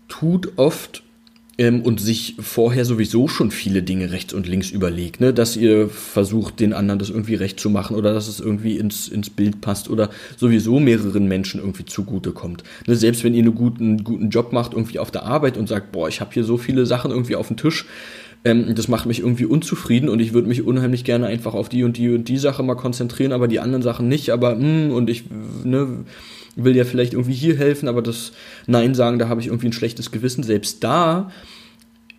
tut 0.09 0.52
oft 0.56 1.02
ähm, 1.56 1.83
und 1.83 2.00
sich 2.00 2.35
vorher 2.40 2.85
sowieso 2.85 3.28
schon 3.28 3.52
viele 3.52 3.83
Dinge 3.83 4.11
rechts 4.11 4.35
und 4.35 4.49
links 4.49 4.71
überlegt, 4.71 5.21
ne? 5.21 5.33
dass 5.33 5.56
ihr 5.56 5.88
versucht, 5.88 6.59
den 6.59 6.73
anderen 6.73 6.99
das 6.99 7.11
irgendwie 7.11 7.37
recht 7.37 7.61
zu 7.61 7.71
machen 7.71 7.97
oder 7.97 8.12
dass 8.12 8.26
es 8.26 8.40
irgendwie 8.40 8.76
ins, 8.76 9.06
ins 9.09 9.30
Bild 9.30 9.61
passt 9.61 9.88
oder 9.88 10.11
sowieso 10.37 10.80
mehreren 10.80 11.28
Menschen 11.28 11.61
irgendwie 11.61 11.85
zugutekommt. 11.85 12.64
Ne? 12.87 12.97
Selbst 12.97 13.23
wenn 13.23 13.35
ihr 13.35 13.44
einen 13.44 13.54
guten, 13.54 14.02
guten 14.02 14.30
Job 14.30 14.52
macht, 14.52 14.73
irgendwie 14.73 14.99
auf 14.99 15.12
der 15.12 15.23
Arbeit 15.25 15.56
und 15.56 15.68
sagt, 15.68 15.92
boah, 15.92 16.09
ich 16.09 16.21
habe 16.21 16.33
hier 16.35 16.44
so 16.44 16.56
viele 16.56 16.87
Sachen 16.87 17.12
irgendwie 17.12 17.37
auf 17.37 17.49
dem 17.49 17.56
Tisch, 17.56 17.87
ähm, 18.44 18.74
das 18.74 18.88
macht 18.88 19.06
mich 19.06 19.20
irgendwie 19.20 19.46
unzufrieden 19.46 20.08
und 20.08 20.20
ich 20.20 20.34
würde 20.34 20.48
mich 20.48 20.62
unheimlich 20.62 21.04
gerne 21.04 21.26
einfach 21.26 21.54
auf 21.54 21.68
die 21.68 21.82
und 21.82 21.96
die 21.96 22.14
und 22.14 22.28
die 22.28 22.38
Sache 22.38 22.62
mal 22.62 22.74
konzentrieren, 22.74 23.32
aber 23.32 23.48
die 23.48 23.60
anderen 23.60 23.82
Sachen 23.82 24.08
nicht. 24.08 24.30
Aber 24.30 24.54
mh, 24.54 24.62
hm, 24.62 24.92
und 24.92 25.10
ich 25.10 25.24
ne, 25.64 26.04
will 26.54 26.76
ja 26.76 26.84
vielleicht 26.84 27.14
irgendwie 27.14 27.34
hier 27.34 27.56
helfen, 27.56 27.88
aber 27.88 28.02
das 28.02 28.32
Nein 28.66 28.94
sagen, 28.94 29.18
da 29.18 29.28
habe 29.28 29.40
ich 29.40 29.46
irgendwie 29.46 29.68
ein 29.68 29.72
schlechtes 29.72 30.10
Gewissen. 30.10 30.42
Selbst 30.42 30.84
da 30.84 31.30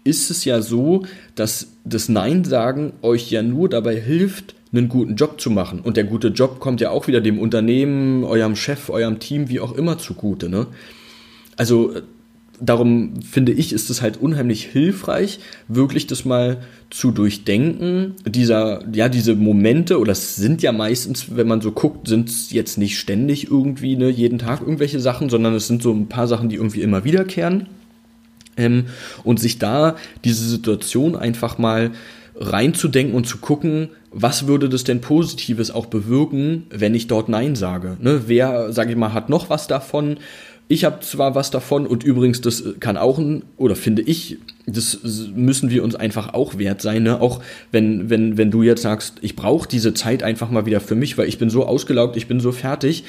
ist 0.03 0.29
es 0.29 0.45
ja 0.45 0.61
so, 0.61 1.05
dass 1.35 1.67
das 1.83 2.09
Nein 2.09 2.43
sagen 2.43 2.93
euch 3.01 3.29
ja 3.31 3.41
nur 3.41 3.69
dabei 3.69 3.99
hilft, 3.99 4.55
einen 4.71 4.89
guten 4.89 5.15
Job 5.15 5.39
zu 5.39 5.49
machen. 5.49 5.79
Und 5.79 5.95
der 5.95 6.03
gute 6.03 6.29
Job 6.29 6.59
kommt 6.59 6.81
ja 6.81 6.89
auch 6.89 7.07
wieder 7.07 7.21
dem 7.21 7.39
Unternehmen, 7.39 8.23
eurem 8.23 8.55
Chef, 8.55 8.89
eurem 8.89 9.19
Team, 9.19 9.47
wie 9.49 9.59
auch 9.59 9.73
immer 9.73 9.97
zugute. 9.97 10.49
Ne? 10.49 10.67
Also 11.55 11.93
darum 12.59 13.21
finde 13.21 13.51
ich, 13.51 13.73
ist 13.73 13.89
es 13.89 14.01
halt 14.01 14.17
unheimlich 14.17 14.65
hilfreich, 14.65 15.39
wirklich 15.67 16.07
das 16.07 16.25
mal 16.25 16.57
zu 16.89 17.11
durchdenken. 17.11 18.15
Dieser, 18.25 18.83
ja, 18.93 19.09
diese 19.09 19.35
Momente, 19.35 19.99
oder 19.99 20.11
es 20.11 20.35
sind 20.35 20.61
ja 20.61 20.71
meistens, 20.71 21.35
wenn 21.35 21.47
man 21.47 21.61
so 21.61 21.71
guckt, 21.71 22.07
sind 22.07 22.29
es 22.29 22.51
jetzt 22.51 22.77
nicht 22.77 22.97
ständig 22.99 23.49
irgendwie, 23.49 23.95
ne, 23.95 24.09
jeden 24.09 24.39
Tag 24.39 24.61
irgendwelche 24.61 24.99
Sachen, 24.99 25.29
sondern 25.29 25.53
es 25.55 25.67
sind 25.67 25.81
so 25.81 25.91
ein 25.91 26.07
paar 26.07 26.27
Sachen, 26.27 26.49
die 26.49 26.55
irgendwie 26.55 26.81
immer 26.81 27.03
wiederkehren. 27.03 27.67
Ähm, 28.57 28.85
und 29.23 29.39
sich 29.39 29.59
da 29.59 29.97
diese 30.23 30.47
Situation 30.47 31.15
einfach 31.15 31.57
mal 31.57 31.91
reinzudenken 32.37 33.15
und 33.15 33.27
zu 33.27 33.37
gucken, 33.37 33.89
was 34.11 34.47
würde 34.47 34.69
das 34.69 34.85
denn 34.85 35.01
Positives 35.01 35.71
auch 35.71 35.87
bewirken, 35.87 36.67
wenn 36.69 36.95
ich 36.95 37.07
dort 37.07 37.27
Nein 37.27 37.55
sage? 37.55 37.97
Ne? 37.99 38.23
Wer, 38.27 38.71
sage 38.71 38.91
ich 38.91 38.97
mal, 38.97 39.13
hat 39.13 39.29
noch 39.29 39.49
was 39.49 39.67
davon? 39.67 40.17
Ich 40.67 40.83
habe 40.83 41.01
zwar 41.01 41.35
was 41.35 41.51
davon 41.51 41.85
und 41.85 42.03
übrigens, 42.03 42.41
das 42.41 42.63
kann 42.79 42.97
auch 42.97 43.19
ein, 43.19 43.43
oder 43.57 43.75
finde 43.75 44.01
ich, 44.01 44.39
das 44.65 44.99
müssen 45.35 45.69
wir 45.69 45.83
uns 45.83 45.95
einfach 45.95 46.33
auch 46.33 46.57
wert 46.57 46.81
sein, 46.81 47.03
ne? 47.03 47.21
Auch 47.21 47.41
wenn, 47.71 48.09
wenn, 48.09 48.37
wenn 48.37 48.49
du 48.49 48.63
jetzt 48.63 48.81
sagst, 48.81 49.17
ich 49.21 49.35
brauche 49.35 49.67
diese 49.69 49.93
Zeit 49.93 50.23
einfach 50.23 50.49
mal 50.49 50.65
wieder 50.65 50.81
für 50.81 50.95
mich, 50.95 51.19
weil 51.19 51.27
ich 51.27 51.37
bin 51.37 51.51
so 51.51 51.67
ausgelaugt, 51.67 52.17
ich 52.17 52.27
bin 52.27 52.39
so 52.39 52.51
fertig, 52.51 53.03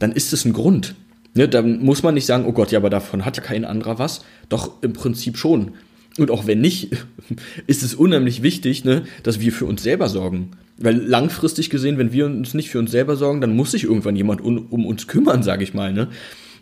dann 0.00 0.10
ist 0.10 0.32
es 0.32 0.44
ein 0.44 0.52
Grund. 0.52 0.96
Ne? 1.34 1.48
Dann 1.48 1.84
muss 1.84 2.02
man 2.02 2.14
nicht 2.14 2.26
sagen, 2.26 2.44
oh 2.46 2.52
Gott, 2.52 2.72
ja, 2.72 2.78
aber 2.78 2.90
davon 2.90 3.24
hat 3.24 3.36
ja 3.36 3.42
kein 3.42 3.64
anderer 3.64 3.98
was. 3.98 4.24
Doch 4.48 4.82
im 4.82 4.92
Prinzip 4.92 5.36
schon. 5.36 5.72
Und 6.18 6.30
auch 6.30 6.46
wenn 6.46 6.60
nicht, 6.60 6.96
ist 7.66 7.82
es 7.82 7.94
unheimlich 7.94 8.42
wichtig, 8.42 8.84
ne, 8.84 9.04
dass 9.22 9.38
wir 9.40 9.52
für 9.52 9.66
uns 9.66 9.82
selber 9.82 10.08
sorgen. 10.08 10.52
Weil 10.78 10.96
langfristig 10.96 11.70
gesehen, 11.70 11.98
wenn 11.98 12.12
wir 12.12 12.26
uns 12.26 12.54
nicht 12.54 12.70
für 12.70 12.78
uns 12.78 12.90
selber 12.90 13.16
sorgen, 13.16 13.40
dann 13.40 13.54
muss 13.54 13.70
sich 13.70 13.84
irgendwann 13.84 14.16
jemand 14.16 14.40
um, 14.40 14.66
um 14.70 14.86
uns 14.86 15.06
kümmern, 15.06 15.42
sage 15.42 15.62
ich 15.62 15.74
mal. 15.74 15.92
Ne? 15.92 16.08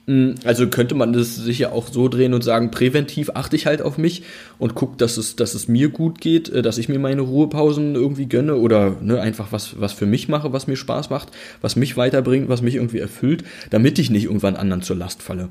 Mm, 0.06 0.32
also 0.44 0.66
könnte 0.68 0.94
man 0.94 1.12
das 1.12 1.36
sicher 1.36 1.72
auch 1.72 1.88
so 1.90 2.08
drehen 2.08 2.34
und 2.34 2.44
sagen, 2.44 2.70
präventiv 2.70 3.30
achte 3.34 3.56
ich 3.56 3.66
halt 3.66 3.80
auf 3.80 3.96
mich 3.96 4.22
und 4.58 4.74
gucke, 4.74 4.96
dass 4.98 5.16
es, 5.16 5.36
dass 5.36 5.54
es 5.54 5.66
mir 5.66 5.88
gut 5.88 6.20
geht, 6.20 6.50
äh, 6.50 6.60
dass 6.60 6.78
ich 6.78 6.88
mir 6.88 6.98
meine 6.98 7.22
Ruhepausen 7.22 7.94
irgendwie 7.94 8.26
gönne 8.26 8.56
oder 8.56 8.96
ne, 9.00 9.20
einfach 9.20 9.50
was, 9.50 9.80
was 9.80 9.92
für 9.92 10.06
mich 10.06 10.28
mache, 10.28 10.52
was 10.52 10.66
mir 10.66 10.76
Spaß 10.76 11.08
macht, 11.08 11.30
was 11.62 11.76
mich 11.76 11.96
weiterbringt, 11.96 12.48
was 12.48 12.60
mich 12.60 12.74
irgendwie 12.74 12.98
erfüllt, 12.98 13.44
damit 13.70 13.98
ich 13.98 14.10
nicht 14.10 14.24
irgendwann 14.24 14.56
anderen 14.56 14.82
zur 14.82 14.96
Last 14.96 15.22
falle. 15.22 15.48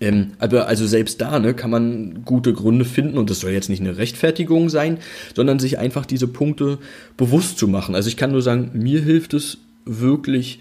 Ähm, 0.00 0.32
aber 0.38 0.66
also 0.66 0.86
selbst 0.86 1.20
da 1.20 1.38
ne, 1.38 1.54
kann 1.54 1.70
man 1.70 2.24
gute 2.24 2.52
Gründe 2.52 2.84
finden 2.84 3.16
und 3.16 3.30
das 3.30 3.40
soll 3.40 3.52
jetzt 3.52 3.70
nicht 3.70 3.80
eine 3.80 3.96
Rechtfertigung 3.96 4.68
sein, 4.68 4.98
sondern 5.34 5.58
sich 5.60 5.78
einfach 5.78 6.04
diese 6.04 6.26
Punkte 6.26 6.78
bewusst 7.16 7.58
zu 7.58 7.68
machen. 7.68 7.94
Also 7.94 8.08
ich 8.08 8.16
kann 8.16 8.32
nur 8.32 8.42
sagen, 8.42 8.72
mir 8.74 9.00
hilft 9.00 9.34
es 9.34 9.58
wirklich, 9.84 10.58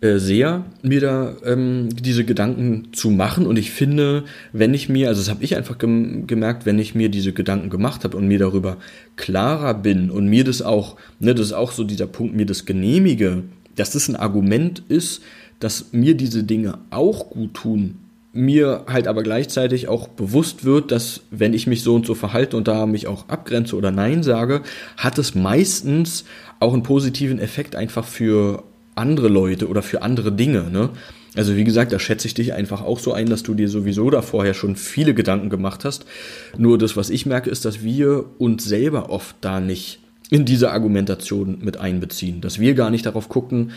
äh, 0.00 0.18
sehr, 0.18 0.64
mir 0.82 1.00
da 1.00 1.34
ähm, 1.44 1.88
diese 1.92 2.24
Gedanken 2.24 2.92
zu 2.92 3.10
machen. 3.10 3.46
Und 3.46 3.58
ich 3.58 3.72
finde, 3.72 4.24
wenn 4.52 4.72
ich 4.72 4.88
mir, 4.88 5.08
also 5.08 5.20
das 5.20 5.28
habe 5.28 5.42
ich 5.42 5.56
einfach 5.56 5.76
gem 5.76 6.28
gemerkt, 6.28 6.66
wenn 6.66 6.78
ich 6.78 6.94
mir 6.94 7.08
diese 7.08 7.32
Gedanken 7.32 7.68
gemacht 7.68 8.04
habe 8.04 8.16
und 8.16 8.28
mir 8.28 8.38
darüber 8.38 8.76
klarer 9.16 9.74
bin 9.74 10.10
und 10.10 10.28
mir 10.28 10.44
das 10.44 10.62
auch, 10.62 10.96
ne, 11.18 11.34
das 11.34 11.46
ist 11.46 11.52
auch 11.52 11.72
so 11.72 11.82
dieser 11.82 12.06
Punkt, 12.06 12.36
mir 12.36 12.46
das 12.46 12.64
genehmige, 12.64 13.42
dass 13.74 13.90
das 13.90 14.06
ein 14.06 14.14
Argument 14.14 14.84
ist, 14.88 15.22
dass 15.58 15.92
mir 15.92 16.14
diese 16.14 16.44
Dinge 16.44 16.78
auch 16.90 17.30
gut 17.30 17.54
tun, 17.54 17.96
mir 18.32 18.84
halt 18.86 19.08
aber 19.08 19.24
gleichzeitig 19.24 19.88
auch 19.88 20.06
bewusst 20.06 20.64
wird, 20.64 20.92
dass 20.92 21.22
wenn 21.32 21.54
ich 21.54 21.66
mich 21.66 21.82
so 21.82 21.96
und 21.96 22.06
so 22.06 22.14
verhalte 22.14 22.56
und 22.56 22.68
da 22.68 22.86
mich 22.86 23.08
auch 23.08 23.28
abgrenze 23.28 23.74
oder 23.74 23.90
Nein 23.90 24.22
sage, 24.22 24.62
hat 24.96 25.18
es 25.18 25.34
meistens 25.34 26.24
auch 26.60 26.72
einen 26.72 26.84
positiven 26.84 27.40
Effekt 27.40 27.74
einfach 27.74 28.04
für 28.04 28.62
andere 28.98 29.28
Leute 29.28 29.68
oder 29.68 29.82
für 29.82 30.02
andere 30.02 30.32
Dinge, 30.32 30.70
ne? 30.70 30.90
Also 31.36 31.56
wie 31.56 31.64
gesagt, 31.64 31.92
da 31.92 31.98
schätze 31.98 32.26
ich 32.26 32.34
dich 32.34 32.54
einfach 32.54 32.82
auch 32.82 32.98
so 32.98 33.12
ein, 33.12 33.26
dass 33.28 33.42
du 33.42 33.54
dir 33.54 33.68
sowieso 33.68 34.10
da 34.10 34.22
vorher 34.22 34.54
schon 34.54 34.76
viele 34.76 35.14
Gedanken 35.14 35.50
gemacht 35.50 35.84
hast. 35.84 36.04
Nur 36.56 36.78
das, 36.78 36.96
was 36.96 37.10
ich 37.10 37.26
merke, 37.26 37.50
ist, 37.50 37.64
dass 37.64 37.82
wir 37.82 38.24
uns 38.38 38.64
selber 38.64 39.10
oft 39.10 39.36
da 39.40 39.60
nicht 39.60 40.00
in 40.30 40.44
diese 40.44 40.72
Argumentation 40.72 41.58
mit 41.60 41.76
einbeziehen. 41.76 42.40
Dass 42.40 42.58
wir 42.58 42.74
gar 42.74 42.90
nicht 42.90 43.06
darauf 43.06 43.28
gucken, 43.28 43.70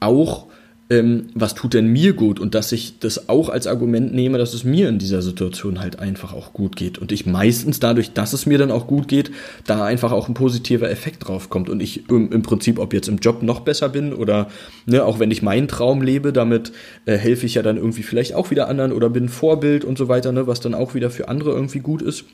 auch 0.00 0.46
ähm, 0.90 1.28
was 1.34 1.54
tut 1.54 1.74
denn 1.74 1.86
mir 1.86 2.12
gut? 2.12 2.38
Und 2.40 2.54
dass 2.54 2.72
ich 2.72 2.98
das 2.98 3.28
auch 3.28 3.48
als 3.48 3.66
Argument 3.66 4.12
nehme, 4.14 4.38
dass 4.38 4.52
es 4.52 4.64
mir 4.64 4.88
in 4.88 4.98
dieser 4.98 5.22
Situation 5.22 5.80
halt 5.80 5.98
einfach 5.98 6.32
auch 6.32 6.52
gut 6.52 6.76
geht. 6.76 6.98
Und 6.98 7.12
ich 7.12 7.24
meistens 7.24 7.80
dadurch, 7.80 8.12
dass 8.12 8.32
es 8.32 8.46
mir 8.46 8.58
dann 8.58 8.70
auch 8.70 8.86
gut 8.86 9.08
geht, 9.08 9.30
da 9.66 9.84
einfach 9.84 10.12
auch 10.12 10.28
ein 10.28 10.34
positiver 10.34 10.90
Effekt 10.90 11.28
drauf 11.28 11.48
kommt. 11.48 11.70
Und 11.70 11.80
ich 11.80 12.08
im, 12.10 12.30
im 12.32 12.42
Prinzip, 12.42 12.78
ob 12.78 12.92
jetzt 12.92 13.08
im 13.08 13.18
Job 13.18 13.42
noch 13.42 13.60
besser 13.60 13.88
bin 13.88 14.12
oder 14.12 14.48
ne, 14.84 15.04
auch 15.04 15.18
wenn 15.18 15.30
ich 15.30 15.42
meinen 15.42 15.68
Traum 15.68 16.02
lebe, 16.02 16.32
damit 16.32 16.72
äh, 17.06 17.16
helfe 17.16 17.46
ich 17.46 17.54
ja 17.54 17.62
dann 17.62 17.76
irgendwie 17.76 18.02
vielleicht 18.02 18.34
auch 18.34 18.50
wieder 18.50 18.68
anderen 18.68 18.92
oder 18.92 19.08
bin 19.08 19.28
Vorbild 19.28 19.84
und 19.84 19.96
so 19.96 20.08
weiter, 20.08 20.32
ne, 20.32 20.46
was 20.46 20.60
dann 20.60 20.74
auch 20.74 20.94
wieder 20.94 21.10
für 21.10 21.28
andere 21.28 21.52
irgendwie 21.52 21.80
gut 21.80 22.02
ist. 22.02 22.24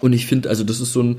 Und 0.00 0.12
ich 0.12 0.26
finde, 0.26 0.48
also 0.48 0.64
das 0.64 0.80
ist 0.80 0.92
so 0.92 1.02
ein 1.02 1.16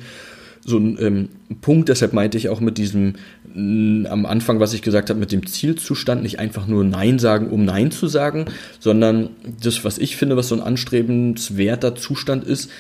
so 0.66 0.78
ein 0.78 0.98
ähm, 1.00 1.30
Punkt, 1.62 1.90
deshalb 1.90 2.14
meinte 2.14 2.38
ich 2.38 2.50
auch 2.50 2.60
mit 2.60 2.78
diesem 2.78 3.14
mh, 3.54 4.10
am 4.10 4.26
Anfang, 4.26 4.60
was 4.60 4.74
ich 4.74 4.82
gesagt 4.82 5.10
habe, 5.10 5.20
mit 5.20 5.32
dem 5.32 5.46
Zielzustand, 5.46 6.24
nicht 6.24 6.40
einfach 6.40 6.66
nur 6.68 6.84
Nein 6.84 7.20
sagen, 7.20 7.50
um 7.50 7.64
Nein 7.64 7.92
zu 7.92 8.08
sagen, 8.08 8.46
sondern 8.80 9.30
das, 9.62 9.86
was 9.86 10.00
ich 10.00 10.18
finde, 10.18 10.36
was 10.38 10.48
so 10.48 10.56
ein 10.56 10.62
anstrebenswerter 10.62 11.96
Zustand 11.96 12.44
ist, 12.44 12.72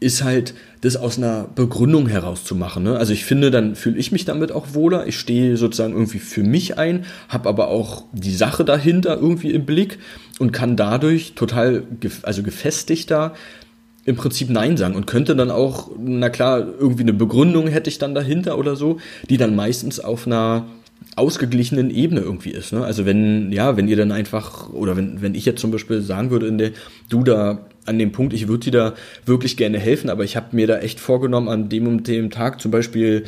ist 0.00 0.24
halt, 0.24 0.54
das 0.80 0.96
aus 0.96 1.16
einer 1.16 1.48
Begründung 1.54 2.08
herauszumachen. 2.08 2.82
Ne? 2.82 2.96
Also 2.96 3.12
ich 3.12 3.24
finde, 3.24 3.52
dann 3.52 3.76
fühle 3.76 3.98
ich 3.98 4.10
mich 4.10 4.24
damit 4.24 4.50
auch 4.50 4.74
wohler. 4.74 5.06
Ich 5.06 5.16
stehe 5.16 5.56
sozusagen 5.56 5.92
irgendwie 5.92 6.18
für 6.18 6.42
mich 6.42 6.76
ein, 6.76 7.04
habe 7.28 7.48
aber 7.48 7.68
auch 7.68 8.04
die 8.12 8.34
Sache 8.34 8.64
dahinter 8.64 9.16
irgendwie 9.16 9.52
im 9.52 9.64
Blick 9.64 10.00
und 10.40 10.50
kann 10.50 10.76
dadurch 10.76 11.34
total, 11.34 11.84
also 12.22 12.42
gefestigter 12.42 13.34
im 14.04 14.16
Prinzip 14.16 14.50
Nein 14.50 14.76
sagen 14.76 14.94
und 14.94 15.06
könnte 15.06 15.36
dann 15.36 15.50
auch, 15.50 15.90
na 15.98 16.28
klar, 16.28 16.66
irgendwie 16.78 17.02
eine 17.02 17.12
Begründung 17.12 17.68
hätte 17.68 17.88
ich 17.88 17.98
dann 17.98 18.14
dahinter 18.14 18.58
oder 18.58 18.74
so, 18.76 18.98
die 19.28 19.36
dann 19.36 19.54
meistens 19.54 20.00
auf 20.00 20.26
einer 20.26 20.66
ausgeglichenen 21.16 21.90
Ebene 21.90 22.20
irgendwie 22.20 22.50
ist. 22.50 22.72
Ne? 22.72 22.84
Also 22.84 23.04
wenn, 23.06 23.52
ja, 23.52 23.76
wenn 23.76 23.88
ihr 23.88 23.96
dann 23.96 24.12
einfach, 24.12 24.72
oder 24.72 24.96
wenn, 24.96 25.20
wenn 25.20 25.34
ich 25.34 25.44
jetzt 25.44 25.60
zum 25.60 25.70
Beispiel 25.70 26.00
sagen 26.00 26.30
würde, 26.30 26.46
in 26.46 26.58
der, 26.58 26.70
du 27.08 27.22
da 27.22 27.66
an 27.84 27.98
dem 27.98 28.12
Punkt, 28.12 28.32
ich 28.32 28.48
würde 28.48 28.70
dir 28.70 28.72
da 28.72 28.94
wirklich 29.26 29.56
gerne 29.56 29.78
helfen, 29.78 30.10
aber 30.10 30.24
ich 30.24 30.36
habe 30.36 30.54
mir 30.54 30.66
da 30.66 30.78
echt 30.78 31.00
vorgenommen, 31.00 31.48
an 31.48 31.68
dem 31.68 31.86
und 31.86 32.08
dem 32.08 32.30
Tag 32.30 32.60
zum 32.60 32.70
Beispiel, 32.70 33.24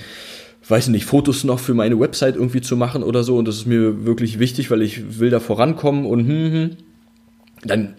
weiß 0.68 0.88
nicht, 0.88 1.04
Fotos 1.04 1.44
noch 1.44 1.58
für 1.58 1.74
meine 1.74 1.98
Website 1.98 2.36
irgendwie 2.36 2.60
zu 2.60 2.76
machen 2.76 3.02
oder 3.02 3.22
so 3.22 3.36
und 3.36 3.46
das 3.46 3.56
ist 3.56 3.66
mir 3.66 4.06
wirklich 4.06 4.38
wichtig, 4.38 4.70
weil 4.70 4.82
ich 4.82 5.18
will 5.18 5.30
da 5.30 5.40
vorankommen 5.40 6.06
und 6.06 6.20
hm, 6.20 6.52
hm, 6.52 6.70
dann 7.64 7.94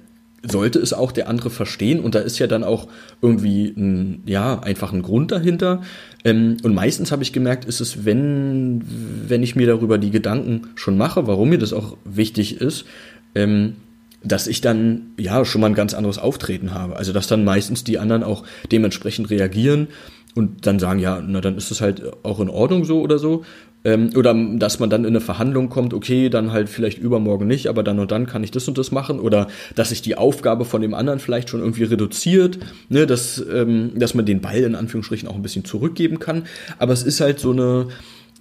sollte 0.50 0.80
es 0.80 0.94
auch 0.94 1.12
der 1.12 1.28
andere 1.28 1.50
verstehen 1.50 2.00
und 2.00 2.16
da 2.16 2.20
ist 2.20 2.40
ja 2.40 2.48
dann 2.48 2.64
auch 2.64 2.88
irgendwie 3.22 3.74
ein, 3.76 4.24
ja, 4.26 4.60
einfach 4.60 4.94
ein 4.94 5.02
Grund 5.02 5.32
dahinter. 5.32 5.82
Ähm, 6.24 6.58
und 6.64 6.74
meistens 6.74 7.12
habe 7.12 7.24
ich 7.24 7.34
gemerkt, 7.34 7.66
ist 7.66 7.80
es, 7.80 8.06
wenn, 8.06 8.84
wenn 9.28 9.44
ich 9.44 9.56
mir 9.56 9.68
darüber 9.68 9.98
die 9.98 10.12
Gedanken 10.12 10.70
schon 10.76 10.98
mache, 10.98 11.28
warum 11.28 11.50
mir 11.50 11.60
das 11.60 11.74
auch 11.74 11.98
wichtig 12.06 12.62
ist, 12.62 12.86
ähm, 13.34 13.76
dass 14.24 14.48
ich 14.48 14.62
dann 14.62 15.14
ja 15.18 15.46
schon 15.46 15.62
mal 15.62 15.68
ein 15.68 15.76
ganz 15.76 15.94
anderes 15.94 16.18
Auftreten 16.18 16.74
habe. 16.74 16.96
Also 16.96 17.14
dass 17.14 17.28
dann 17.28 17.44
meistens 17.44 17.84
die 17.84 18.00
anderen 18.00 18.24
auch 18.24 18.44
dementsprechend 18.72 19.30
reagieren 19.30 19.88
und 20.36 20.66
dann 20.66 20.80
sagen, 20.80 21.00
ja, 21.00 21.22
na 21.26 21.42
dann 21.42 21.58
ist 21.58 21.72
es 21.72 21.82
halt 21.82 22.02
auch 22.24 22.40
in 22.40 22.50
Ordnung 22.50 22.86
so 22.86 23.02
oder 23.02 23.20
so. 23.20 23.46
Ähm, 23.86 24.10
oder 24.16 24.36
dass 24.58 24.80
man 24.80 24.90
dann 24.90 25.04
in 25.04 25.10
eine 25.10 25.22
Verhandlung 25.22 25.70
kommt, 25.70 25.94
okay, 25.94 26.30
dann 26.30 26.52
halt 26.52 26.68
vielleicht 26.70 26.98
übermorgen 26.98 27.48
nicht, 27.48 27.68
aber 27.68 27.84
dann 27.84 28.00
und 28.00 28.12
dann 28.12 28.26
kann 28.26 28.44
ich 28.44 28.52
das 28.52 28.68
und 28.68 28.78
das 28.78 28.92
machen. 28.92 29.20
Oder 29.20 29.48
dass 29.76 29.90
sich 29.90 30.02
die 30.02 30.18
Aufgabe 30.18 30.66
von 30.66 30.82
dem 30.82 30.96
anderen 30.96 31.20
vielleicht 31.20 31.50
schon 31.50 31.62
irgendwie 31.62 31.84
reduziert, 31.84 32.58
ne, 32.90 33.06
dass, 33.06 33.44
ähm, 33.54 33.92
dass 33.96 34.16
man 34.16 34.26
den 34.26 34.42
Ball 34.42 34.58
in 34.58 34.76
Anführungsstrichen 34.76 35.30
auch 35.30 35.36
ein 35.36 35.44
bisschen 35.44 35.66
zurückgeben 35.66 36.18
kann. 36.18 36.44
Aber 36.80 36.94
es 36.94 37.04
ist 37.04 37.22
halt 37.22 37.40
so 37.40 37.52
eine, 37.52 37.88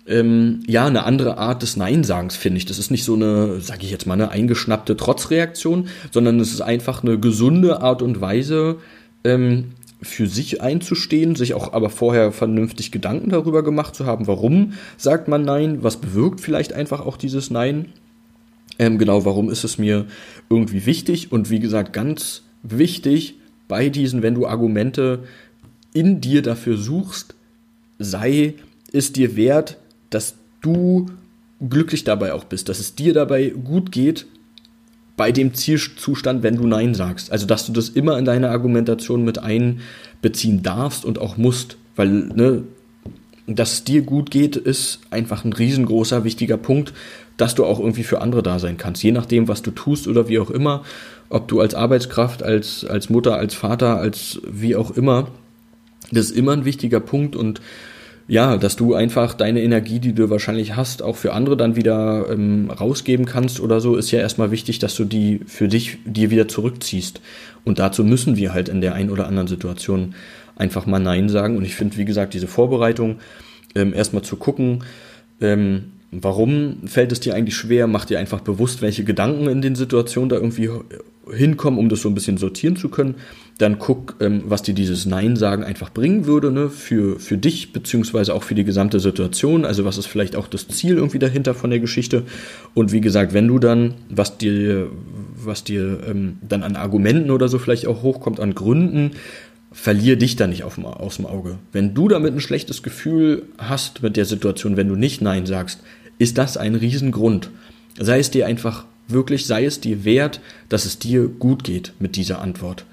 ähm, 0.06 0.62
ja, 0.66 0.86
eine 0.86 1.04
andere 1.04 1.36
Art 1.36 1.62
des 1.62 1.76
Nein-Sagens, 1.76 2.36
finde 2.36 2.58
ich. 2.58 2.64
Das 2.64 2.78
ist 2.78 2.90
nicht 2.90 3.04
so 3.04 3.14
eine, 3.14 3.60
sage 3.60 3.84
ich 3.84 3.90
jetzt 3.90 4.06
mal, 4.06 4.14
eine 4.14 4.30
eingeschnappte 4.30 4.96
Trotzreaktion, 4.96 5.88
sondern 6.10 6.40
es 6.40 6.52
ist 6.52 6.62
einfach 6.62 7.02
eine 7.02 7.18
gesunde 7.18 7.82
Art 7.82 8.00
und 8.00 8.20
Weise, 8.22 8.76
ähm, 9.24 9.72
für 10.04 10.26
sich 10.26 10.60
einzustehen, 10.60 11.34
sich 11.34 11.54
auch 11.54 11.72
aber 11.72 11.90
vorher 11.90 12.32
vernünftig 12.32 12.92
Gedanken 12.92 13.30
darüber 13.30 13.62
gemacht 13.62 13.94
zu 13.94 14.06
haben, 14.06 14.26
warum 14.26 14.74
sagt 14.96 15.28
man 15.28 15.44
Nein, 15.44 15.82
was 15.82 15.96
bewirkt 15.96 16.40
vielleicht 16.40 16.72
einfach 16.72 17.00
auch 17.00 17.16
dieses 17.16 17.50
Nein. 17.50 17.86
Ähm, 18.78 18.98
genau, 18.98 19.24
warum 19.24 19.50
ist 19.50 19.64
es 19.64 19.78
mir 19.78 20.06
irgendwie 20.50 20.86
wichtig? 20.86 21.32
Und 21.32 21.50
wie 21.50 21.60
gesagt, 21.60 21.92
ganz 21.92 22.42
wichtig 22.62 23.36
bei 23.68 23.88
diesen, 23.88 24.22
wenn 24.22 24.34
du 24.34 24.46
Argumente 24.46 25.24
in 25.92 26.20
dir 26.20 26.42
dafür 26.42 26.76
suchst, 26.76 27.34
sei 27.98 28.54
es 28.92 29.12
dir 29.12 29.36
wert, 29.36 29.78
dass 30.10 30.34
du 30.60 31.06
glücklich 31.68 32.04
dabei 32.04 32.32
auch 32.32 32.44
bist, 32.44 32.68
dass 32.68 32.80
es 32.80 32.94
dir 32.94 33.12
dabei 33.12 33.50
gut 33.50 33.92
geht 33.92 34.26
bei 35.16 35.32
dem 35.32 35.54
Zielzustand, 35.54 36.42
wenn 36.42 36.56
du 36.56 36.66
Nein 36.66 36.94
sagst. 36.94 37.30
Also, 37.30 37.46
dass 37.46 37.66
du 37.66 37.72
das 37.72 37.88
immer 37.88 38.18
in 38.18 38.24
deine 38.24 38.50
Argumentation 38.50 39.24
mit 39.24 39.38
einbeziehen 39.38 40.62
darfst 40.62 41.04
und 41.04 41.18
auch 41.18 41.36
musst, 41.36 41.76
weil, 41.96 42.08
ne, 42.08 42.64
dass 43.46 43.72
es 43.72 43.84
dir 43.84 44.02
gut 44.02 44.30
geht, 44.30 44.56
ist 44.56 45.00
einfach 45.10 45.44
ein 45.44 45.52
riesengroßer, 45.52 46.24
wichtiger 46.24 46.56
Punkt, 46.56 46.92
dass 47.36 47.54
du 47.54 47.64
auch 47.64 47.78
irgendwie 47.78 48.04
für 48.04 48.20
andere 48.20 48.42
da 48.42 48.58
sein 48.58 48.76
kannst. 48.76 49.02
Je 49.02 49.12
nachdem, 49.12 49.48
was 49.48 49.62
du 49.62 49.70
tust 49.70 50.08
oder 50.08 50.28
wie 50.28 50.38
auch 50.38 50.50
immer, 50.50 50.84
ob 51.28 51.48
du 51.48 51.60
als 51.60 51.74
Arbeitskraft, 51.74 52.42
als, 52.42 52.84
als 52.84 53.10
Mutter, 53.10 53.36
als 53.36 53.54
Vater, 53.54 53.98
als 53.98 54.40
wie 54.46 54.76
auch 54.76 54.92
immer, 54.92 55.28
das 56.10 56.26
ist 56.26 56.36
immer 56.36 56.52
ein 56.52 56.64
wichtiger 56.64 57.00
Punkt 57.00 57.36
und 57.36 57.60
ja, 58.26 58.56
dass 58.56 58.76
du 58.76 58.94
einfach 58.94 59.34
deine 59.34 59.62
Energie, 59.62 59.98
die 59.98 60.14
du 60.14 60.30
wahrscheinlich 60.30 60.76
hast, 60.76 61.02
auch 61.02 61.16
für 61.16 61.34
andere 61.34 61.56
dann 61.56 61.76
wieder 61.76 62.26
ähm, 62.30 62.70
rausgeben 62.70 63.26
kannst 63.26 63.60
oder 63.60 63.80
so, 63.80 63.96
ist 63.96 64.10
ja 64.10 64.20
erstmal 64.20 64.50
wichtig, 64.50 64.78
dass 64.78 64.94
du 64.94 65.04
die 65.04 65.40
für 65.46 65.68
dich 65.68 65.98
dir 66.06 66.30
wieder 66.30 66.48
zurückziehst. 66.48 67.20
Und 67.64 67.78
dazu 67.78 68.02
müssen 68.02 68.36
wir 68.36 68.54
halt 68.54 68.68
in 68.68 68.80
der 68.80 68.94
einen 68.94 69.10
oder 69.10 69.26
anderen 69.26 69.48
Situation 69.48 70.14
einfach 70.56 70.86
mal 70.86 71.00
Nein 71.00 71.28
sagen. 71.28 71.56
Und 71.56 71.64
ich 71.64 71.74
finde, 71.74 71.96
wie 71.98 72.04
gesagt, 72.06 72.32
diese 72.34 72.46
Vorbereitung, 72.46 73.18
ähm, 73.74 73.92
erstmal 73.92 74.22
zu 74.22 74.36
gucken, 74.36 74.84
ähm, 75.40 75.92
warum 76.20 76.86
fällt 76.86 77.12
es 77.12 77.20
dir 77.20 77.34
eigentlich 77.34 77.56
schwer, 77.56 77.86
mach 77.86 78.04
dir 78.04 78.18
einfach 78.18 78.40
bewusst, 78.40 78.82
welche 78.82 79.04
Gedanken 79.04 79.48
in 79.48 79.62
den 79.62 79.74
Situationen 79.74 80.28
da 80.28 80.36
irgendwie 80.36 80.70
hinkommen, 81.32 81.78
um 81.78 81.88
das 81.88 82.02
so 82.02 82.08
ein 82.08 82.14
bisschen 82.14 82.36
sortieren 82.36 82.76
zu 82.76 82.88
können. 82.88 83.14
Dann 83.58 83.78
guck, 83.78 84.16
ähm, 84.20 84.42
was 84.46 84.62
dir 84.62 84.74
dieses 84.74 85.06
Nein 85.06 85.36
sagen 85.36 85.64
einfach 85.64 85.90
bringen 85.90 86.26
würde, 86.26 86.50
ne, 86.50 86.68
für, 86.68 87.18
für 87.20 87.38
dich, 87.38 87.72
beziehungsweise 87.72 88.34
auch 88.34 88.42
für 88.42 88.54
die 88.54 88.64
gesamte 88.64 89.00
Situation. 89.00 89.64
Also 89.64 89.84
was 89.84 89.96
ist 89.96 90.06
vielleicht 90.06 90.36
auch 90.36 90.48
das 90.48 90.68
Ziel 90.68 90.96
irgendwie 90.96 91.18
dahinter 91.18 91.54
von 91.54 91.70
der 91.70 91.80
Geschichte. 91.80 92.24
Und 92.74 92.92
wie 92.92 93.00
gesagt, 93.00 93.32
wenn 93.32 93.48
du 93.48 93.58
dann, 93.58 93.94
was 94.10 94.38
dir, 94.38 94.88
was 95.36 95.64
dir 95.64 96.00
ähm, 96.06 96.38
dann 96.46 96.62
an 96.62 96.76
Argumenten 96.76 97.30
oder 97.30 97.48
so 97.48 97.58
vielleicht 97.58 97.86
auch 97.86 98.02
hochkommt, 98.02 98.40
an 98.40 98.54
Gründen, 98.54 99.12
verlier 99.72 100.16
dich 100.16 100.36
da 100.36 100.46
nicht 100.46 100.62
auf, 100.62 100.78
aus 100.78 101.16
dem 101.16 101.26
Auge. 101.26 101.58
Wenn 101.72 101.94
du 101.94 102.08
damit 102.08 102.32
ein 102.32 102.40
schlechtes 102.40 102.82
Gefühl 102.82 103.42
hast 103.58 104.02
mit 104.02 104.16
der 104.16 104.24
Situation, 104.24 104.76
wenn 104.76 104.88
du 104.88 104.94
nicht 104.94 105.20
Nein 105.20 105.46
sagst, 105.46 105.80
ist 106.18 106.38
das 106.38 106.56
ein 106.56 106.74
Riesengrund. 106.74 107.50
Sei 107.98 108.18
es 108.18 108.30
dir 108.30 108.46
einfach 108.46 108.84
wirklich, 109.08 109.46
sei 109.46 109.64
es 109.64 109.80
dir 109.80 110.04
wert, 110.04 110.40
dass 110.68 110.84
es 110.84 110.98
dir 110.98 111.28
gut 111.28 111.64
geht 111.64 111.92
mit 111.98 112.16
dieser 112.16 112.40
Antwort. 112.40 112.84